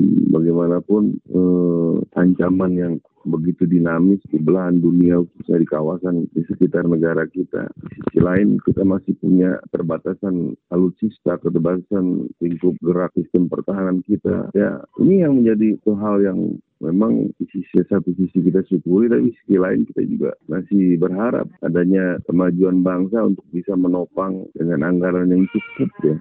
bagaimanapun 0.47 1.19
um, 1.35 1.99
ancaman 2.15 2.73
yang 2.79 2.95
begitu 3.27 3.67
dinamis 3.67 4.23
di 4.31 4.39
belahan 4.39 4.79
dunia 4.79 5.21
khususnya 5.21 5.59
di 5.61 5.69
kawasan 5.69 6.15
di 6.31 6.43
sekitar 6.47 6.87
negara 6.87 7.27
kita. 7.27 7.69
Di 7.75 7.89
sisi 8.01 8.19
lain 8.23 8.63
kita 8.63 8.87
masih 8.87 9.19
punya 9.19 9.59
terbatasan 9.75 10.55
alutsista, 10.71 11.37
keterbatasan 11.43 12.31
lingkup 12.39 12.79
gerak 12.81 13.13
sistem 13.19 13.51
pertahanan 13.51 14.01
kita. 14.07 14.55
Ya 14.55 14.81
ini 15.03 15.27
yang 15.27 15.43
menjadi 15.43 15.77
hal 15.97 16.23
yang 16.23 16.41
memang 16.81 17.33
di 17.41 17.45
sisi 17.49 17.81
satu 17.89 18.13
sisi 18.17 18.39
kita 18.45 18.61
syukuri 18.69 19.09
tapi 19.09 19.33
di 19.33 19.33
sisi 19.33 19.57
lain 19.57 19.89
kita 19.89 20.03
juga 20.05 20.31
masih 20.49 21.01
berharap 21.01 21.49
adanya 21.65 22.21
kemajuan 22.29 22.85
bangsa 22.85 23.25
untuk 23.25 23.45
bisa 23.49 23.73
menopang 23.73 24.45
dengan 24.53 24.85
anggaran 24.85 25.33
yang 25.33 25.49
cukup 25.49 25.91
ya 26.05 26.17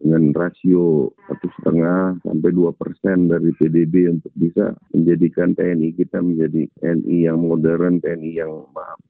dengan 0.00 0.32
rasio 0.36 1.12
satu 1.28 1.46
setengah 1.60 2.20
sampai 2.24 2.50
dua 2.52 2.72
persen 2.76 3.28
dari 3.28 3.52
PDB 3.56 4.20
untuk 4.20 4.32
bisa 4.36 4.72
menjadikan 4.92 5.52
TNI 5.56 5.96
kita 5.96 6.19
menjadi 6.22 6.68
TNI 6.80 7.16
yang 7.26 7.38
modern, 7.40 8.00
TNI 8.00 8.30
yang 8.32 8.52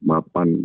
mapan 0.00 0.64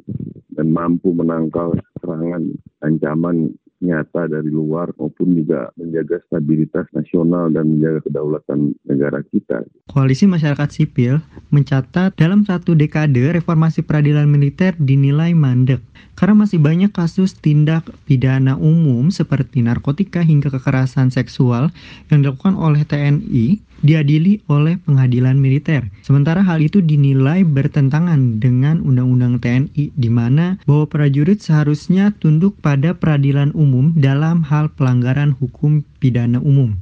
dan 0.56 0.72
mampu 0.72 1.12
menangkal 1.12 1.76
serangan 2.00 2.56
ancaman 2.80 3.52
nyata 3.84 4.32
dari 4.32 4.48
luar 4.48 4.90
maupun 4.96 5.36
juga 5.36 5.70
menjaga 5.76 6.24
stabilitas 6.26 6.88
nasional 6.96 7.52
dan 7.52 7.76
menjaga 7.76 8.08
kedaulatan 8.08 8.74
negara 8.88 9.20
kita. 9.28 9.68
Koalisi 9.92 10.26
masyarakat 10.26 10.70
sipil 10.72 11.20
mencatat 11.52 12.16
dalam 12.16 12.48
satu 12.48 12.74
dekade 12.74 13.36
reformasi 13.36 13.84
peradilan 13.84 14.26
militer 14.26 14.74
dinilai 14.80 15.36
mandek 15.36 15.84
karena 16.16 16.48
masih 16.48 16.64
banyak 16.64 16.96
kasus 16.96 17.36
tindak 17.36 17.92
pidana 18.08 18.56
umum 18.56 19.12
seperti 19.12 19.60
narkotika 19.60 20.24
hingga 20.24 20.48
kekerasan 20.48 21.12
seksual 21.12 21.70
yang 22.08 22.24
dilakukan 22.24 22.56
oleh 22.56 22.88
TNI 22.88 23.60
diadili 23.82 24.44
oleh 24.48 24.80
pengadilan 24.84 25.36
militer. 25.40 25.90
Sementara 26.06 26.46
hal 26.46 26.62
itu 26.62 26.80
dinilai 26.80 27.44
bertentangan 27.44 28.40
dengan 28.40 28.80
Undang-Undang 28.86 29.42
TNI 29.42 29.92
di 29.96 30.10
mana 30.12 30.62
bahwa 30.64 30.86
prajurit 30.88 31.42
seharusnya 31.42 32.16
tunduk 32.22 32.56
pada 32.62 32.96
peradilan 32.96 33.52
umum 33.58 33.92
dalam 33.98 34.46
hal 34.46 34.72
pelanggaran 34.76 35.36
hukum 35.36 35.84
pidana 36.00 36.40
umum. 36.40 36.78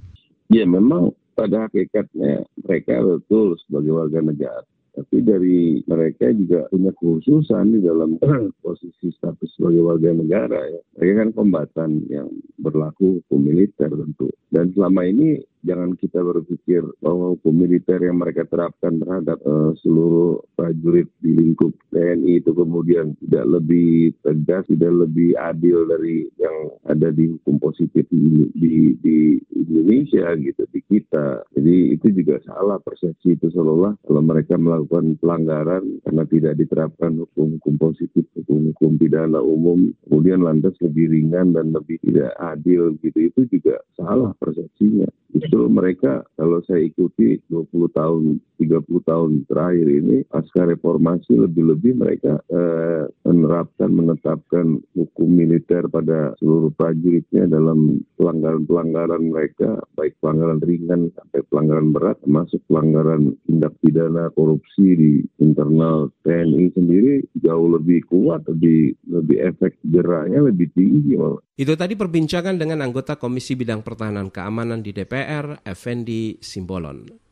Ya 0.51 0.67
memang 0.67 1.15
pada 1.33 1.65
hakikatnya 1.65 2.45
mereka 2.61 3.01
betul 3.01 3.57
sebagai 3.65 3.95
warga 3.95 4.21
negara 4.21 4.67
tapi 4.93 5.25
dari 5.25 5.81
mereka 5.89 6.29
juga 6.29 6.69
punya 6.69 6.93
khususan 6.93 7.73
di 7.73 7.79
dalam 7.81 8.21
posisi 8.63 9.09
status 9.09 9.49
sebagai 9.57 9.81
warga 9.81 10.13
negara 10.13 10.69
ya. 10.69 10.81
Mereka 11.01 11.13
kan 11.17 11.29
kombatan 11.33 11.89
yang 12.13 12.29
berlaku 12.61 13.17
hukum 13.19 13.41
militer 13.41 13.89
tentu. 13.89 14.29
Dan 14.53 14.69
selama 14.77 15.01
ini 15.09 15.41
jangan 15.63 15.95
kita 15.95 16.19
berpikir 16.19 16.83
bahwa 16.99 17.33
hukum 17.33 17.55
militer 17.55 17.97
yang 18.03 18.19
mereka 18.19 18.43
terapkan 18.43 18.99
terhadap 18.99 19.39
uh, 19.47 19.71
seluruh 19.79 20.43
prajurit 20.59 21.07
di 21.23 21.31
lingkup 21.33 21.71
TNI 21.89 22.43
itu 22.43 22.51
kemudian 22.51 23.15
tidak 23.23 23.45
lebih 23.47 24.11
tegas, 24.21 24.67
tidak 24.67 25.07
lebih 25.07 25.33
adil 25.39 25.87
dari 25.87 26.27
yang 26.37 26.75
ada 26.83 27.09
di 27.09 27.31
hukum 27.31 27.57
positif 27.63 28.03
di, 28.11 28.51
di, 28.53 28.93
di 28.99 29.17
Indonesia 29.55 30.35
gitu, 30.35 30.67
di 30.69 30.79
kita. 30.83 31.47
Jadi 31.55 31.95
itu 31.95 32.07
juga 32.11 32.43
salah 32.43 32.77
persepsi 32.83 33.39
itu 33.39 33.47
seolah 33.49 33.95
kalau 34.03 34.21
mereka 34.21 34.59
melakukan 34.59 35.15
pelanggaran 35.17 36.03
karena 36.03 36.23
tidak 36.27 36.53
diterapkan 36.59 37.23
hukum-hukum 37.23 37.75
positif, 37.79 38.27
hukum-hukum 38.35 38.99
pidana 38.99 39.39
umum, 39.39 39.95
kemudian 40.05 40.43
lantas 40.43 40.75
lebih 40.83 41.09
ringan 41.09 41.55
dan 41.55 41.71
lebih 41.71 41.97
tidak 42.03 42.35
adil 42.37 42.99
gitu, 42.99 43.31
itu 43.31 43.41
juga 43.47 43.79
salah 43.95 44.35
persepsinya. 44.35 45.07
Justru 45.33 45.65
mereka 45.65 46.21
kalau 46.37 46.61
saya 46.69 46.85
ikuti 46.85 47.41
20 47.49 47.89
tahun, 47.97 48.37
30 48.61 49.09
tahun 49.09 49.31
terakhir 49.49 49.87
ini 49.89 50.17
pasca 50.29 50.69
reformasi 50.69 51.33
lebih-lebih 51.33 51.97
mereka 51.97 52.37
eh, 52.53 53.09
menerapkan, 53.25 53.89
menetapkan 53.89 54.77
hukum 54.93 55.29
militer 55.29 55.89
pada 55.89 56.37
seluruh 56.37 56.69
prajuritnya 56.77 57.49
dalam 57.49 58.05
pelanggaran-pelanggaran 58.21 59.33
mereka, 59.33 59.81
baik 59.97 60.13
pelanggaran 60.21 60.61
ringan 60.61 61.09
sampai 61.17 61.41
pelanggaran 61.49 61.89
berat, 61.89 62.17
termasuk 62.21 62.61
pelanggaran 62.69 63.33
tindak 63.49 63.73
pidana 63.81 64.29
korupsi 64.37 64.87
di 64.93 65.11
internal 65.41 66.13
TNI 66.21 66.71
sendiri 66.77 67.25
jauh 67.41 67.67
lebih 67.73 68.05
kuat, 68.05 68.45
lebih 68.45 68.93
lebih 69.09 69.37
efek 69.41 69.81
jeraknya 69.81 70.45
lebih 70.45 70.69
tinggi. 70.77 71.15
Itu 71.53 71.77
tadi 71.77 71.93
perbincangan 71.93 72.57
dengan 72.57 72.81
anggota 72.81 73.15
Komisi 73.15 73.53
Bidang 73.53 73.85
Pertahanan 73.85 74.33
Keamanan 74.33 74.81
di 74.81 74.89
DPR, 74.89 75.22
Effendi 75.63 76.37
Simbolon. 76.39 77.23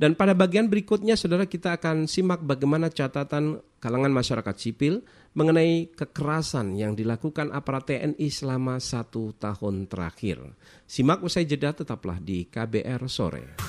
Dan 0.00 0.16
pada 0.16 0.32
bagian 0.32 0.72
berikutnya, 0.72 1.12
saudara 1.12 1.44
kita 1.44 1.76
akan 1.76 2.08
simak 2.08 2.40
bagaimana 2.40 2.88
catatan 2.88 3.60
kalangan 3.84 4.08
masyarakat 4.08 4.56
sipil 4.56 5.04
mengenai 5.36 5.92
kekerasan 5.92 6.72
yang 6.72 6.96
dilakukan 6.96 7.52
aparat 7.52 7.92
TNI 7.92 8.28
selama 8.32 8.80
satu 8.80 9.36
tahun 9.36 9.92
terakhir. 9.92 10.56
Simak 10.88 11.20
usai 11.20 11.44
jeda 11.44 11.76
tetaplah 11.76 12.16
di 12.16 12.48
KBR 12.48 13.04
Sore. 13.12 13.60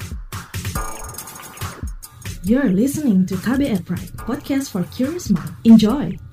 You're 2.48 2.72
listening 2.72 3.28
to 3.28 3.36
KBR 3.36 3.84
Pride, 3.84 4.16
podcast 4.16 4.72
for 4.72 4.88
curious 4.90 5.28
mind. 5.30 5.52
Enjoy! 5.68 6.31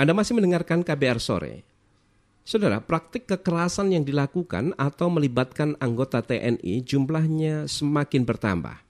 Anda 0.00 0.16
masih 0.16 0.32
mendengarkan 0.32 0.80
KBR 0.80 1.20
Sore. 1.20 1.60
Saudara, 2.40 2.80
praktik 2.80 3.28
kekerasan 3.28 3.92
yang 3.92 4.00
dilakukan 4.00 4.72
atau 4.80 5.12
melibatkan 5.12 5.76
anggota 5.76 6.24
TNI 6.24 6.80
jumlahnya 6.88 7.68
semakin 7.68 8.24
bertambah. 8.24 8.80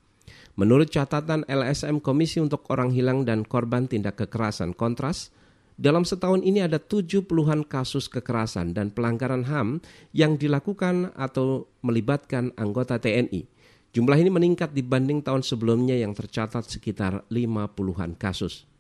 Menurut 0.55 0.87
catatan 0.87 1.43
LSM 1.51 1.99
Komisi 1.99 2.39
untuk 2.39 2.63
Orang 2.71 2.95
Hilang 2.95 3.27
dan 3.27 3.43
Korban 3.43 3.91
Tindak 3.91 4.23
Kekerasan 4.23 4.71
Kontras, 4.71 5.35
dalam 5.75 6.07
setahun 6.07 6.47
ini 6.47 6.63
ada 6.63 6.79
tujuh 6.79 7.27
puluhan 7.27 7.67
kasus 7.67 8.07
kekerasan 8.07 8.71
dan 8.71 8.95
pelanggaran 8.95 9.51
HAM 9.51 9.83
yang 10.15 10.39
dilakukan 10.39 11.11
atau 11.19 11.67
melibatkan 11.83 12.55
anggota 12.55 13.03
TNI. 13.03 13.51
Jumlah 13.91 14.15
ini 14.15 14.31
meningkat 14.31 14.71
dibanding 14.71 15.27
tahun 15.27 15.43
sebelumnya 15.43 15.99
yang 15.99 16.15
tercatat 16.15 16.71
sekitar 16.71 17.27
lima 17.35 17.67
puluhan 17.67 18.15
kasus. 18.15 18.71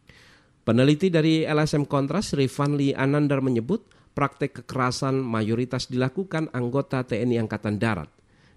Peneliti 0.71 1.11
dari 1.11 1.43
LSM 1.43 1.91
Kontras, 1.91 2.31
Rifanli 2.31 2.95
Anandar 2.95 3.43
menyebut 3.43 3.91
praktek 4.15 4.63
kekerasan 4.63 5.19
mayoritas 5.19 5.91
dilakukan 5.91 6.47
anggota 6.55 7.03
TNI 7.03 7.43
Angkatan 7.43 7.83
Darat. 7.83 8.07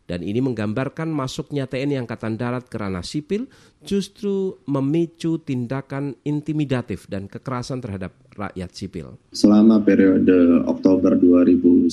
Dan 0.05 0.21
ini 0.21 0.37
menggambarkan 0.37 1.09
masuknya 1.09 1.65
TNI 1.65 2.05
Angkatan 2.05 2.37
Darat 2.37 2.69
ke 2.69 2.77
ranah 2.77 3.01
sipil 3.01 3.49
justru 3.81 4.61
memicu 4.69 5.41
tindakan 5.41 6.13
intimidatif 6.21 7.09
dan 7.09 7.25
kekerasan 7.25 7.81
terhadap 7.81 8.13
rakyat 8.35 8.69
sipil. 8.73 9.17
Selama 9.33 9.81
periode 9.81 10.61
Oktober 10.69 11.17
2019 11.17 11.89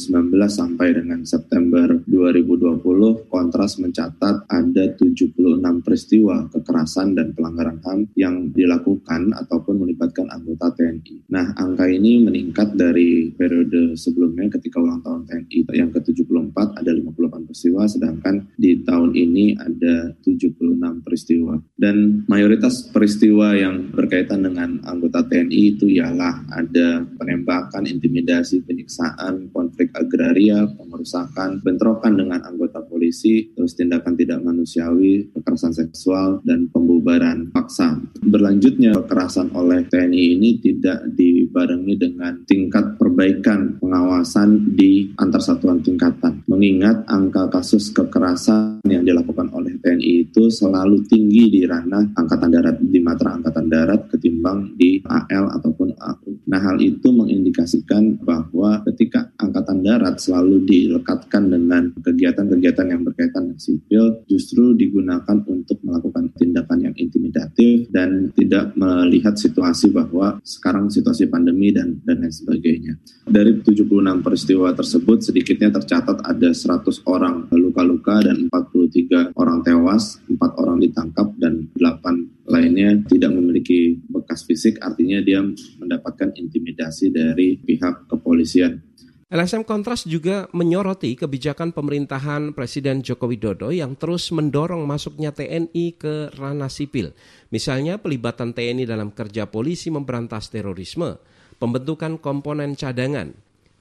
sampai 0.48 0.96
dengan 0.96 1.24
September 1.24 1.88
2020, 2.05 3.29
Kontras 3.29 3.81
mencatat 3.81 4.48
ada 4.48 4.85
76 4.96 5.61
peristiwa 5.85 6.48
kekerasan 6.53 7.16
dan 7.16 7.33
pelanggaran 7.33 7.81
HAM 7.81 8.12
yang 8.16 8.53
dilakukan 8.53 9.33
ataupun 9.37 9.85
melibatkan 9.85 10.29
anggota 10.29 10.72
TNI. 10.76 11.33
Nah, 11.33 11.53
angka 11.57 11.88
ini 11.88 12.20
meningkat 12.20 12.76
dari 12.76 13.33
periode 13.33 13.96
sebelumnya 13.96 14.53
ketika 14.61 14.81
ulang 14.81 15.00
tahun 15.00 15.26
TNI 15.26 15.72
yang 15.72 15.90
ke-74 15.92 16.57
ada 16.76 16.90
58 16.92 17.48
peristiwa, 17.48 17.83
sedangkan 17.88 18.35
di 18.57 18.81
tahun 18.85 19.11
ini 19.16 19.57
ada 19.57 20.12
76 20.20 21.05
peristiwa. 21.05 21.55
Dan 21.74 22.24
mayoritas 22.29 22.87
peristiwa 22.92 23.57
yang 23.57 23.90
berkaitan 23.90 24.44
dengan 24.44 24.81
anggota 24.85 25.24
TNI 25.24 25.61
itu 25.76 25.87
ialah 25.88 26.30
ada 26.53 27.05
penembakan, 27.19 27.87
intimidasi, 27.87 28.62
penyiksaan, 28.66 29.51
konflik 29.55 29.90
agraria, 29.95 30.66
pengerusakan, 30.77 31.62
bentrokan 31.62 32.19
dengan 32.19 32.40
anggota 32.47 32.83
polisi, 32.87 33.51
terus 33.55 33.77
tindakan 33.79 34.14
tidak 34.19 34.43
manusiawi, 34.43 35.31
kekerasan 35.35 35.75
seksual, 35.75 36.43
dan 36.47 36.71
pembubaran 36.71 37.49
paksa. 37.55 37.99
Berlanjutnya 38.23 38.95
kekerasan 39.05 39.53
oleh 39.55 39.87
TNI 39.87 40.38
ini 40.38 40.61
tidak 40.62 41.11
dibarengi 41.51 41.99
dengan 41.99 42.47
tingkat 42.47 42.95
perbaikan 42.95 43.75
pengawasan 43.83 44.79
di 44.79 45.11
antar 45.19 45.43
satuan 45.43 45.83
tingkatan. 45.83 46.47
Mengingat 46.47 47.03
angka 47.11 47.51
kasus 47.51 47.91
kekerasan 47.91 48.87
yang 48.87 49.03
dilakukan 49.03 49.51
oleh 49.51 49.75
TNI 49.83 50.31
itu 50.31 50.47
selalu 50.47 51.03
tinggi 51.11 51.51
di 51.51 51.67
ranah 51.67 52.15
angkatan 52.15 52.55
darat, 52.55 52.79
di 52.79 53.03
matra 53.03 53.35
angkatan 53.35 53.67
darat 53.67 54.07
ketimbang 54.15 54.79
di 54.79 55.03
AL 55.03 55.59
ataupun 55.59 55.91
A 55.99 56.15
Nah, 56.51 56.59
hal 56.59 56.83
itu 56.83 57.15
mengindikasikan 57.15 58.19
bahwa 58.27 58.83
ketika 58.91 59.31
Angkatan 59.39 59.87
Darat 59.87 60.19
selalu 60.19 60.67
dilekatkan 60.67 61.47
dengan 61.47 61.95
kegiatan-kegiatan 62.03 62.91
yang 62.91 63.07
berkaitan 63.07 63.55
dengan 63.55 63.63
sipil, 63.63 64.27
justru 64.27 64.75
digunakan 64.75 65.39
untuk 65.47 65.79
melakukan 65.87 66.35
tindakan 66.35 66.91
yang 66.91 66.95
intimidatif 66.99 67.87
dan 67.95 68.35
tidak 68.35 68.75
melihat 68.75 69.39
situasi 69.39 69.95
bahwa 69.95 70.43
sekarang 70.43 70.91
situasi 70.91 71.31
pandemi 71.31 71.71
dan 71.71 72.03
dan 72.03 72.19
lain 72.19 72.35
sebagainya. 72.35 72.99
Dari 73.31 73.63
76 73.63 73.87
peristiwa 74.19 74.75
tersebut, 74.75 75.23
sedikitnya 75.23 75.71
tercatat 75.71 76.19
ada 76.27 76.51
100 76.51 77.07
orang 77.07 77.47
luka-luka 77.55 78.27
dan 78.27 78.51
43 78.51 79.39
orang 79.39 79.63
tewas, 79.63 80.19
4 80.27 80.35
orang 80.59 80.83
ditangkap 80.83 81.31
dan 81.39 81.71
8 81.79 82.39
lainnya 82.51 82.99
tidak 83.07 83.31
memiliki 83.31 84.03
bekas 84.11 84.43
fisik, 84.43 84.83
artinya 84.83 85.23
dia 85.23 85.41
mendapatkan 85.79 86.35
intimidasi 86.35 87.15
dari 87.15 87.57
pihak 87.63 88.11
kepolisian. 88.11 88.83
LSM 89.31 89.63
Kontras 89.63 90.11
juga 90.11 90.51
menyoroti 90.51 91.15
kebijakan 91.15 91.71
pemerintahan 91.71 92.51
Presiden 92.51 92.99
Joko 93.07 93.31
Widodo 93.31 93.71
yang 93.71 93.95
terus 93.95 94.35
mendorong 94.35 94.83
masuknya 94.83 95.31
TNI 95.31 95.95
ke 95.95 96.35
ranah 96.35 96.67
sipil. 96.67 97.15
Misalnya 97.55 98.03
pelibatan 98.03 98.51
TNI 98.51 98.91
dalam 98.91 99.15
kerja 99.15 99.47
polisi 99.47 99.87
memberantas 99.87 100.51
terorisme, 100.51 101.23
pembentukan 101.63 102.19
komponen 102.19 102.75
cadangan, 102.75 103.31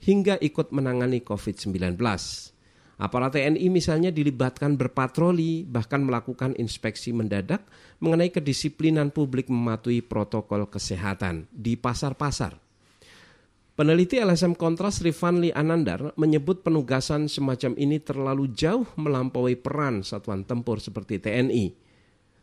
hingga 0.05 0.38
ikut 0.38 0.69
menangani 0.69 1.25
COVID-19. 1.25 1.97
Aparat 2.99 3.39
TNI 3.39 3.71
misalnya 3.71 4.12
dilibatkan 4.12 4.75
berpatroli, 4.75 5.63
bahkan 5.63 6.03
melakukan 6.03 6.51
inspeksi 6.59 7.15
mendadak 7.15 7.63
mengenai 8.03 8.27
kedisiplinan 8.27 9.15
publik 9.15 9.47
mematuhi 9.47 10.03
protokol 10.03 10.67
kesehatan 10.67 11.47
di 11.47 11.79
pasar-pasar. 11.79 12.59
Peneliti 13.79 14.19
LSM 14.19 14.59
Kontras 14.59 14.99
Rifanli 14.99 15.55
Anandar 15.55 16.12
menyebut 16.19 16.59
penugasan 16.59 17.31
semacam 17.31 17.79
ini 17.79 18.03
terlalu 18.03 18.51
jauh 18.51 18.83
melampaui 18.99 19.55
peran 19.55 20.03
satuan 20.03 20.43
tempur 20.43 20.83
seperti 20.83 21.23
TNI. 21.23 21.71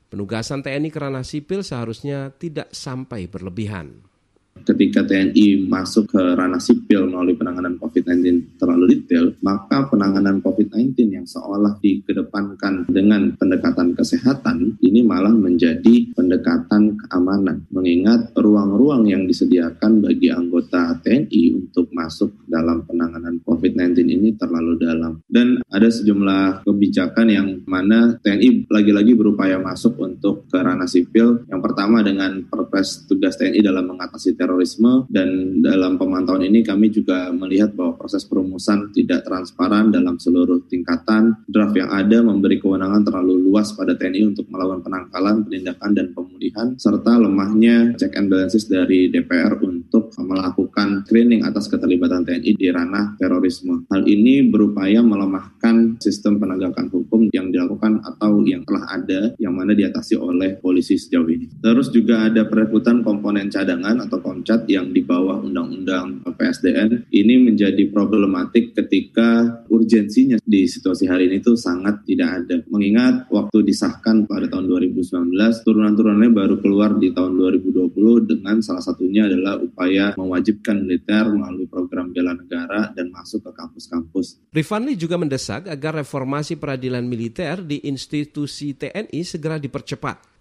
Penugasan 0.08 0.64
TNI 0.64 0.88
kerana 0.88 1.20
sipil 1.20 1.60
seharusnya 1.60 2.32
tidak 2.32 2.72
sampai 2.72 3.28
berlebihan 3.28 4.15
ketika 4.64 5.04
TNI 5.04 5.66
masuk 5.66 6.14
ke 6.14 6.22
ranah 6.38 6.62
sipil 6.62 7.10
melalui 7.10 7.36
penanganan 7.36 7.76
COVID-19 7.76 8.56
terlalu 8.56 8.84
detail, 8.96 9.34
maka 9.42 9.90
penanganan 9.90 10.40
COVID-19 10.40 10.96
yang 11.12 11.26
seolah 11.26 11.78
dikedepankan 11.82 12.88
dengan 12.88 13.34
pendekatan 13.36 13.92
kesehatan 13.92 14.78
ini 14.80 15.02
malah 15.02 15.34
menjadi 15.34 16.10
pendekatan 16.16 16.96
keamanan. 16.96 17.66
Mengingat 17.74 18.32
ruang-ruang 18.38 19.08
yang 19.10 19.26
disediakan 19.26 20.00
bagi 20.00 20.30
anggota 20.30 20.96
TNI 21.02 21.42
untuk 21.58 21.90
masuk 21.92 22.46
dalam 22.46 22.86
penanganan 22.86 23.42
COVID-19 23.42 24.06
ini 24.06 24.28
terlalu 24.38 24.78
dalam. 24.78 25.20
Dan 25.26 25.60
ada 25.66 25.88
sejumlah 25.90 26.62
kebijakan 26.64 27.26
yang 27.28 27.48
mana 27.66 28.14
TNI 28.22 28.70
lagi-lagi 28.70 29.12
berupaya 29.18 29.58
masuk 29.58 29.98
untuk 29.98 30.46
ke 30.46 30.58
ranah 30.60 30.88
sipil. 30.88 31.42
Yang 31.50 31.60
pertama 31.62 32.00
dengan 32.04 32.44
Perpres 32.46 33.08
tugas 33.08 33.34
TNI 33.40 33.60
dalam 33.64 33.90
mengatasi 33.90 34.38
terorisme 34.46 35.10
dan 35.10 35.60
dalam 35.60 35.98
pemantauan 35.98 36.46
ini 36.46 36.62
kami 36.62 36.94
juga 36.94 37.34
melihat 37.34 37.74
bahwa 37.74 37.98
proses 37.98 38.22
perumusan 38.22 38.94
tidak 38.94 39.26
transparan 39.26 39.90
dalam 39.90 40.22
seluruh 40.22 40.62
tingkatan. 40.70 41.42
Draft 41.50 41.74
yang 41.74 41.90
ada 41.90 42.22
memberi 42.22 42.62
kewenangan 42.62 43.02
terlalu 43.02 43.50
luas 43.50 43.74
pada 43.74 43.98
TNI 43.98 44.30
untuk 44.30 44.46
melakukan 44.46 44.86
penangkalan, 44.86 45.42
penindakan, 45.42 45.90
dan 45.98 46.06
pemulihan, 46.14 46.78
serta 46.78 47.18
lemahnya 47.18 47.98
check 47.98 48.14
and 48.14 48.30
balances 48.30 48.70
dari 48.70 49.10
DPR 49.10 49.58
untuk 49.58 49.75
melakukan 50.20 51.06
screening 51.06 51.46
atas 51.46 51.70
keterlibatan 51.70 52.26
TNI 52.26 52.52
di 52.56 52.66
ranah 52.68 53.14
terorisme. 53.16 53.86
Hal 53.90 54.04
ini 54.06 54.46
berupaya 54.46 55.00
melemahkan 55.00 56.00
sistem 56.02 56.38
penegakan 56.42 56.90
hukum 56.92 57.28
yang 57.30 57.50
dilakukan 57.50 58.02
atau 58.02 58.42
yang 58.44 58.62
telah 58.66 58.84
ada, 58.90 59.20
yang 59.40 59.54
mana 59.54 59.72
diatasi 59.72 60.18
oleh 60.18 60.58
polisi 60.58 60.98
sejauh 60.98 61.28
ini. 61.28 61.46
Terus 61.60 61.88
juga 61.90 62.26
ada 62.26 62.44
perekrutan 62.46 63.00
komponen 63.06 63.48
cadangan 63.48 64.02
atau 64.04 64.18
loncat 64.20 64.68
yang 64.68 64.90
di 64.90 65.00
bawah 65.00 65.40
undang-undang 65.40 66.22
PSDN 66.36 67.08
ini 67.14 67.34
menjadi 67.40 67.88
problematik 67.88 68.76
ketika 68.76 69.62
urgensinya 69.72 70.36
di 70.44 70.68
situasi 70.68 71.08
hari 71.08 71.30
ini 71.30 71.40
itu 71.40 71.56
sangat 71.56 72.04
tidak 72.04 72.44
ada. 72.44 72.56
Mengingat 72.68 73.30
waktu 73.32 73.64
disahkan 73.64 74.28
pada 74.28 74.50
tahun 74.50 74.68
2019, 74.68 75.32
turunan-turunannya 75.64 76.32
baru 76.34 76.56
keluar 76.60 76.94
di 77.00 77.10
tahun 77.14 77.38
2020 77.40 78.30
dengan 78.30 78.60
salah 78.60 78.84
satunya 78.84 79.26
adalah 79.26 79.58
upaya 79.76 80.16
mewajibkan 80.16 80.80
militer 80.80 81.28
melalui 81.28 81.68
program 81.68 82.16
bela 82.16 82.32
negara 82.32 82.96
dan 82.96 83.12
masuk 83.12 83.44
ke 83.44 83.52
kampus-kampus. 83.52 84.40
Rifanli 84.48 84.96
juga 84.96 85.20
mendesak 85.20 85.68
agar 85.68 86.00
reformasi 86.00 86.56
peradilan 86.56 87.04
militer 87.04 87.60
di 87.60 87.84
institusi 87.84 88.72
TNI 88.72 89.20
segera 89.20 89.60
dipercepat 89.60 90.36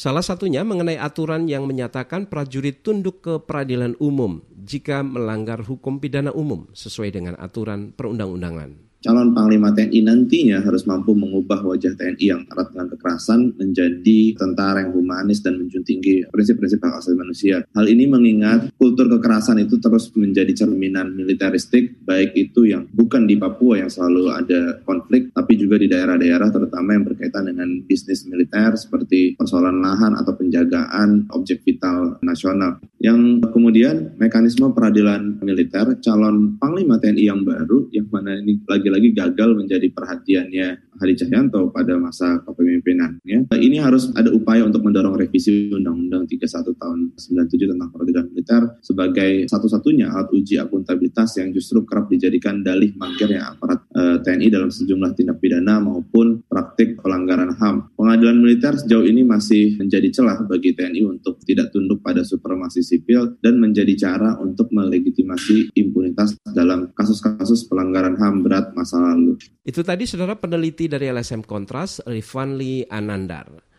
Salah 0.00 0.24
satunya 0.24 0.64
mengenai 0.64 0.96
aturan 0.96 1.44
yang 1.44 1.68
menyatakan 1.68 2.24
prajurit 2.30 2.80
tunduk 2.80 3.20
ke 3.20 3.34
peradilan 3.42 3.98
umum 4.00 4.40
jika 4.56 5.04
melanggar 5.04 5.60
hukum 5.60 6.00
pidana 6.00 6.32
umum 6.32 6.70
sesuai 6.72 7.12
dengan 7.12 7.34
aturan 7.36 7.92
perundang-undangan 7.92 8.89
calon 9.00 9.32
Panglima 9.32 9.72
TNI 9.72 10.00
nantinya 10.04 10.60
harus 10.60 10.84
mampu 10.84 11.16
mengubah 11.16 11.64
wajah 11.64 11.96
TNI 11.96 12.24
yang 12.24 12.44
erat 12.52 12.68
dengan 12.72 12.88
kekerasan 12.92 13.56
menjadi 13.56 14.20
tentara 14.36 14.84
yang 14.84 14.92
humanis 14.92 15.40
dan 15.40 15.56
menjunjung 15.56 15.88
tinggi 15.88 16.16
prinsip-prinsip 16.28 16.78
hak 16.84 17.00
asasi 17.00 17.16
manusia. 17.16 17.56
Hal 17.72 17.88
ini 17.88 18.04
mengingat 18.04 18.76
kultur 18.76 19.08
kekerasan 19.08 19.64
itu 19.64 19.80
terus 19.80 20.12
menjadi 20.12 20.52
cerminan 20.52 21.16
militeristik, 21.16 22.04
baik 22.04 22.36
itu 22.36 22.68
yang 22.68 22.84
bukan 22.92 23.24
di 23.24 23.40
Papua 23.40 23.80
yang 23.80 23.88
selalu 23.88 24.28
ada 24.28 24.84
konflik, 24.84 25.32
tapi 25.32 25.56
juga 25.56 25.80
di 25.80 25.88
daerah-daerah 25.88 26.52
terutama 26.52 26.92
yang 26.92 27.08
berkaitan 27.08 27.48
dengan 27.48 27.80
bisnis 27.88 28.28
militer 28.28 28.76
seperti 28.76 29.34
persoalan 29.40 29.80
lahan 29.80 30.12
atau 30.20 30.36
penjagaan 30.36 31.24
objek 31.32 31.64
vital 31.64 32.20
nasional. 32.20 32.76
Yang 33.00 33.48
kemudian 33.56 34.12
mekanisme 34.20 34.76
peradilan 34.76 35.40
militer 35.40 35.96
calon 36.04 36.60
Panglima 36.60 37.00
TNI 37.00 37.32
yang 37.32 37.48
baru, 37.48 37.88
yang 37.96 38.12
mana 38.12 38.36
ini 38.36 38.60
lagi 38.68 38.92
lagi-lagi 38.92 39.16
gagal 39.16 39.56
menjadi 39.56 39.88
perhatiannya 39.88 40.89
Hadi 41.00 41.16
Cahyanto 41.16 41.72
pada 41.72 41.96
masa 41.96 42.44
kepemimpinannya. 42.44 43.48
Ini 43.48 43.76
harus 43.80 44.12
ada 44.12 44.28
upaya 44.28 44.68
untuk 44.68 44.84
mendorong 44.84 45.16
revisi 45.16 45.72
Undang-Undang 45.72 46.28
31 46.28 46.76
tahun 46.76 46.98
97 47.16 47.72
tentang 47.72 47.88
peradilan 47.88 48.28
militer 48.28 48.62
sebagai 48.84 49.48
satu-satunya 49.48 50.12
alat 50.12 50.28
uji 50.36 50.60
akuntabilitas 50.60 51.40
yang 51.40 51.56
justru 51.56 51.88
kerap 51.88 52.12
dijadikan 52.12 52.60
dalih 52.60 52.92
mangkirnya 53.00 53.56
aparat 53.56 53.80
e, 53.96 54.00
eh, 54.00 54.16
TNI 54.20 54.46
dalam 54.52 54.68
sejumlah 54.68 55.16
tindak 55.16 55.40
pidana 55.40 55.80
maupun 55.80 56.44
praktik 56.44 57.00
pelanggaran 57.00 57.56
HAM. 57.56 57.96
Pengadilan 57.96 58.36
militer 58.36 58.76
sejauh 58.76 59.08
ini 59.08 59.24
masih 59.24 59.80
menjadi 59.80 60.12
celah 60.12 60.44
bagi 60.44 60.76
TNI 60.76 61.00
untuk 61.08 61.40
tidak 61.48 61.72
tunduk 61.72 62.04
pada 62.04 62.20
supremasi 62.20 62.84
sipil 62.84 63.40
dan 63.40 63.56
menjadi 63.56 63.96
cara 63.96 64.36
untuk 64.36 64.68
melegitimasi 64.68 65.72
impunitas 65.80 66.36
dalam 66.52 66.92
kasus-kasus 66.92 67.64
pelanggaran 67.72 68.20
HAM 68.20 68.44
berat 68.44 68.76
masa 68.76 69.00
lalu. 69.00 69.40
Itu 69.64 69.80
tadi 69.86 70.04
saudara 70.04 70.34
peneliti 70.34 70.89
dari 70.90 71.06
LSM 71.06 71.46
Kontras, 71.46 72.02
Rifanli 72.02 72.82
Anandar. 72.90 73.70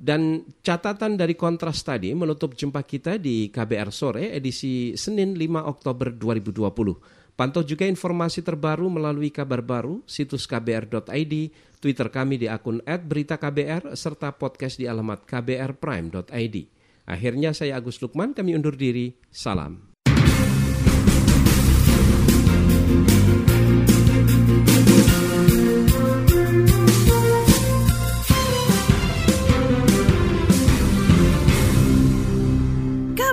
Dan 0.00 0.44
catatan 0.64 1.16
dari 1.16 1.36
Kontras 1.36 1.84
tadi 1.84 2.12
menutup 2.16 2.56
jumpa 2.56 2.84
kita 2.84 3.20
di 3.20 3.52
KBR 3.52 3.92
Sore 3.92 4.32
edisi 4.32 4.96
Senin 4.96 5.36
5 5.36 5.60
Oktober 5.64 6.12
2020. 6.16 7.36
Pantau 7.36 7.64
juga 7.64 7.88
informasi 7.88 8.44
terbaru 8.44 8.92
melalui 8.92 9.32
kabar 9.32 9.64
baru, 9.64 10.04
situs 10.04 10.44
kbr.id, 10.44 11.34
Twitter 11.80 12.08
kami 12.12 12.36
di 12.36 12.48
akun 12.48 12.84
@beritaKBR 12.84 13.96
serta 13.96 14.36
podcast 14.36 14.76
di 14.76 14.84
alamat 14.84 15.24
kbrprime.id. 15.24 16.56
Akhirnya 17.08 17.56
saya 17.56 17.80
Agus 17.80 18.00
Lukman, 18.04 18.36
kami 18.36 18.56
undur 18.56 18.76
diri. 18.76 19.16
Salam. 19.32 19.89